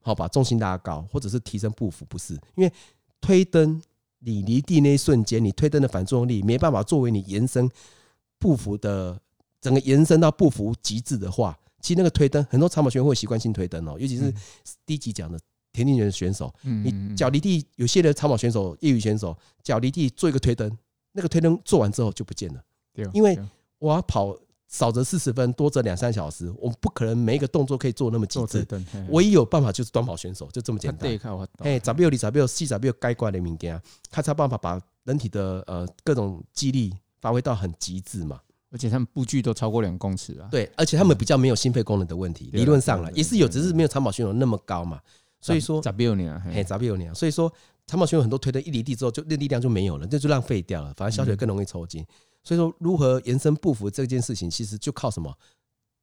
[0.02, 2.72] 好，把重心拉高，或者是提升步幅，不是，因为
[3.20, 3.82] 推蹬
[4.20, 7.68] 你离地那一瞬间，你推蹬的反作用力没办法作为你延伸
[8.38, 9.20] 步幅的。
[9.60, 14.32] 整个延伸到不服极致的话，其实那个推蹬，很多长跑选手会习惯性推蹬哦，尤其是
[14.86, 15.38] 第一集讲的
[15.72, 20.70] 田径员选手，你脚离地，有些的长跑选手、业余选手脚离地做一个推蹬，
[21.12, 22.62] 那个推蹬做完之后就不见了，
[23.12, 23.38] 因为
[23.78, 24.36] 我要跑
[24.68, 28.66] 少则四十分，多则两三小时，我们不可能每一个动作可以做那么极致，
[29.08, 31.10] 唯一有办法就是短跑选手，就这么简单。
[31.58, 33.80] 哎，十秒二十秒四十秒该挂的物件，
[34.10, 38.40] 他才有办法把人体的呃各种肌力发挥到很极致嘛。
[38.70, 40.48] 而且他们步距都超过两公尺啊！
[40.50, 45.00] 对，而且他们比较没有心肺功能的问题，理论上了也是有，只是没有长跑选手那么高嘛。
[45.40, 46.42] 所以说，十秒呢？
[46.44, 47.12] 嘿，十秒呢？
[47.14, 47.52] 所以说，
[47.86, 50.94] 长跑选手很多推的一离地之后，就那力量就没有了，那就浪费掉了。
[50.96, 52.06] 反而小腿更容易抽筋。
[52.44, 55.34] 所以说，如何延伸步幅这件事情，其实就靠什么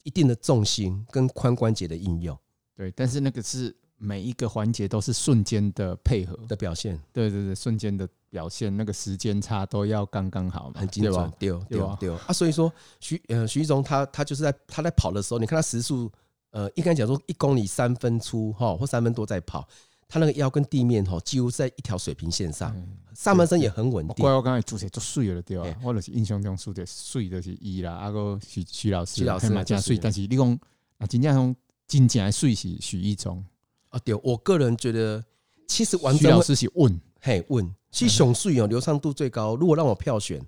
[0.03, 2.37] 一定的重心跟髋关节的应用。
[2.75, 6.99] 对，但是那个是每一个环节都是瞬间的配合的表现。
[7.11, 11.31] 对对对，瞬间的表现，那个时间差都要刚刚好嘛，很精准。
[11.39, 16.11] 对对对啊，所以说徐呃徐总他他就是在他在跑的时候，你看他时速
[16.51, 19.67] 呃，应该讲说一公里三分出哈，或三分多在跑。
[20.09, 22.73] 他那个腰跟地面吼几乎在一条水平线上，
[23.13, 24.23] 上半身也很稳定。
[24.23, 25.65] 怪我刚才主持做碎了对吧？
[25.83, 29.97] 我就是印象中输的碎的是伊啦，阿个徐徐老师，徐老师嘛加碎。
[29.97, 30.59] 但是你讲
[30.97, 31.53] 啊，真正从
[31.87, 33.43] 真正的水是徐一中
[33.89, 33.99] 啊。
[34.03, 35.23] 对，我个人觉得
[35.67, 39.55] 其实完徐老师是问，嘿问，其实熊水哦流畅度最高。
[39.55, 40.41] 如果让我票选，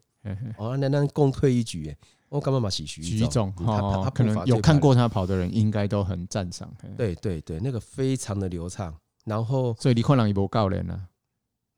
[0.57, 1.95] 哦那那共退一局，
[2.29, 3.53] 我干嘛嘛喜徐徐总？
[3.57, 6.71] 他他可能有看过他跑的人，应该都很赞赏。
[6.97, 8.93] 对对对，那个非常的流畅。
[9.25, 10.99] 然后，所以你看人伊无教练啊，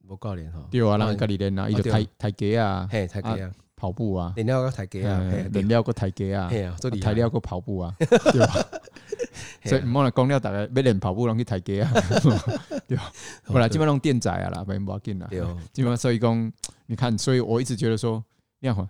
[0.07, 5.19] 无教练哈，对啊，人家己练啊，伊就抬抬脚啊，嘿，抬脚啊，跑步啊，练了个抬脚啊，
[5.51, 8.65] 练了个抬脚啊，嘿啊，抬了个跑步啊， 对吧？
[9.65, 11.91] 所以唔好来讲了，大家要练跑步，拢去台阶啊，
[12.87, 12.97] 对。
[12.97, 13.11] 吧？
[13.45, 15.39] 本来基本上拢垫仔啊啦，没无要紧啦，对，
[15.73, 16.51] 基本上所以讲，
[16.85, 18.23] 你看，所以我一直觉得说，
[18.59, 18.89] 你看，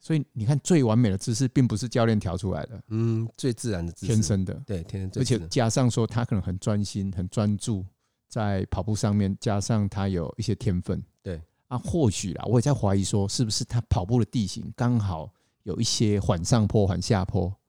[0.00, 7.84] 所以你看，最完美的姿势并不是教练调出来的，嗯，最自然的姿势，天生的，对，天生，而且加上说他可能很专心，很专注。
[8.28, 11.40] 在跑步上面，加上他有一些天分，对。
[11.68, 17.67] 啊，或许啦，我也在怀疑说，是不是他跑步的地形刚好有一些缓上坡、缓下坡，对，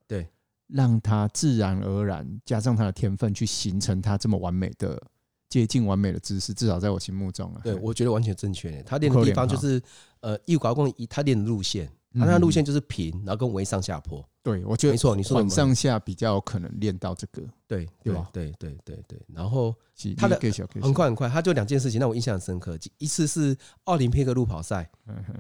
[0.70, 5.02] 让他自然而然加上他的天分，去形成他这么完美的、
[5.50, 6.54] 接近完美的姿势。
[6.54, 8.82] 至少在我心目中啊，对我觉得完全正确。
[8.84, 9.82] 他练的地方就是
[10.22, 11.92] 呃，一拐棍一，他练的路线。
[12.12, 14.24] 那它路线就是平，然后跟微上下坡。
[14.42, 17.44] 对，我觉得没错，你说缓上下比较有可能练到这个。
[17.68, 18.28] 对，对吧？
[18.34, 19.20] 对，对，对，对。
[19.32, 19.76] 然后
[20.18, 20.40] 他的
[20.82, 22.76] 很快很快，他就两件事情让我印象很深刻。
[22.98, 24.90] 一次是奥林匹克路跑赛，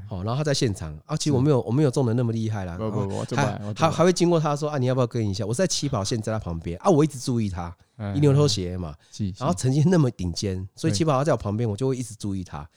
[0.07, 2.77] 好，然后他在现场啊，其实我没有我没有中的那么厉害啦。
[2.77, 5.43] 不不不，他他还会经过他说啊，你要不要跟一下？
[5.43, 7.75] 我是在起跑线在他旁边啊，我一直注意他，
[8.13, 8.93] 一牛头鞋嘛，
[9.37, 12.69] 然后曾经那么顶尖，所以起跑他在我旁边，我就会一直注意他。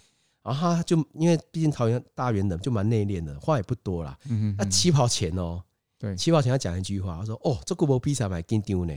[0.43, 4.19] 然后他就因为毕竟桃园大园的就蛮内敛的，话也不多啦。
[4.59, 5.63] 那起跑前哦，
[5.99, 8.93] 对，起跑前他讲一句话，他说：“哦，这个波比赛蛮紧张呢。”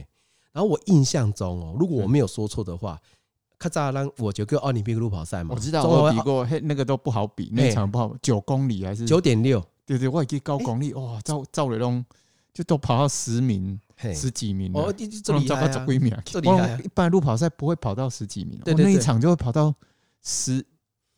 [0.52, 3.00] 然后我印象中哦，如果我没有说错的话，
[3.60, 9.06] 卡扎拉我就跟奥林匹克路跑赛嘛，我知道我比过，嘿，那个都不好比，那场不好，九公里还是？
[9.06, 9.64] 九点六？
[9.86, 12.04] 对对，我也记高公里哇，赵赵磊龙
[12.54, 13.80] 就都跑到十名、
[14.16, 14.92] 十几名哦，
[15.24, 16.24] 这厉害啊！
[16.26, 19.76] 这厉害，一般路跑赛不会跑到十几名，对那一场就会跑到
[20.24, 20.66] 十。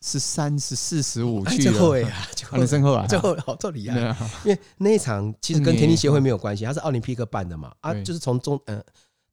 [0.08, 2.08] 十三、十四、十五去了，
[2.50, 3.06] 很深厚啊！
[3.06, 8.82] 最后好这里啊，因为那一场其实跟田径协会没有关系，它是奥林匹克办的嘛，啊，就是从中呃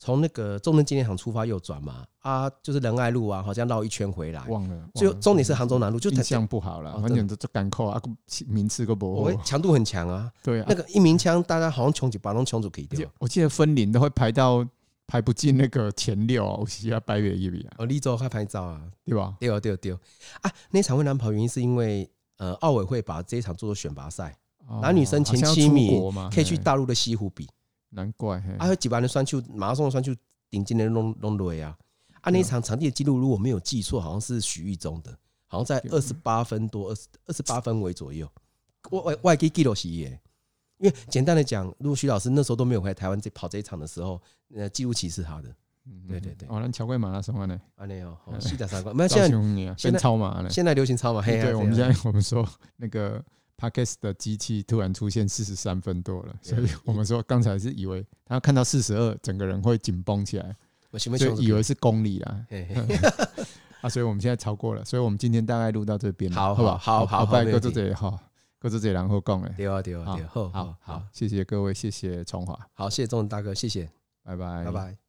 [0.01, 8.03] 从那个中正纪念堂出发右转嘛，啊，就是仁爱路啊，好像绕一圈回来，忘了，就终点是杭州南路，就印象不好了，反正就赶扣啊，
[8.49, 14.67] 名次个不，强度很强啊，对啊，那个一鸣枪，大家好像穷几把龙穷住可以掉，我记得分龄都会排到。
[15.07, 17.77] 排不进那个前六，我是要八月一比啊。
[17.79, 19.37] 哦，立州还拍照啊，对吧？
[19.39, 20.01] 对哦，对哦，对哦。
[20.41, 24.37] 啊，那场会难跑原因是因为呃，奥委会把这一场做做选拔赛，
[24.81, 27.49] 男女生前七名可以去大陆的西湖比。
[27.91, 30.13] 难怪，啊，有几百人选手，马拉松的双球
[30.51, 31.77] 顶尖的弄弄对啊。
[32.23, 38.27] 啊，那场场地的记录如果没有记错，好像是许玉中的，好像在二十八分多，二十二十八分为左右。
[38.91, 40.19] 我我我还可以记录是耶。
[40.85, 44.21] 因为简单的讲，如果徐老师那时候都没有回来台湾这跑这一场的时候，
[44.55, 45.49] 呃，记录期是他的。
[46.07, 46.47] 对对对。
[46.49, 47.59] 哦，那桥贵马拉松啊呢？
[47.77, 48.95] 啊没有， 西甲三冠。
[48.95, 50.51] 没有，现在现在超马了。
[50.51, 51.23] 现在流行超马。
[51.23, 53.23] 对，我们现在我们说那个
[53.57, 60.55] Parkes 的机器突然出现四十三分多了，所以我们说刚才是以为他看到四十二，整个人会紧绷起来，
[61.19, 62.47] 就以为是公里啦。
[63.81, 66.31] 啊，所以我们现在超过了，所以我们今天大概录到这边。
[66.31, 68.19] 好，好，好，好，拜哥，这里好。
[68.65, 70.77] 各自这然后讲诶，对啊对啊对啊，好好。
[70.81, 73.91] 好，谢谢各位，谢谢崇华，好谢谢钟大哥，谢谢，
[74.23, 75.04] 拜拜，拜拜。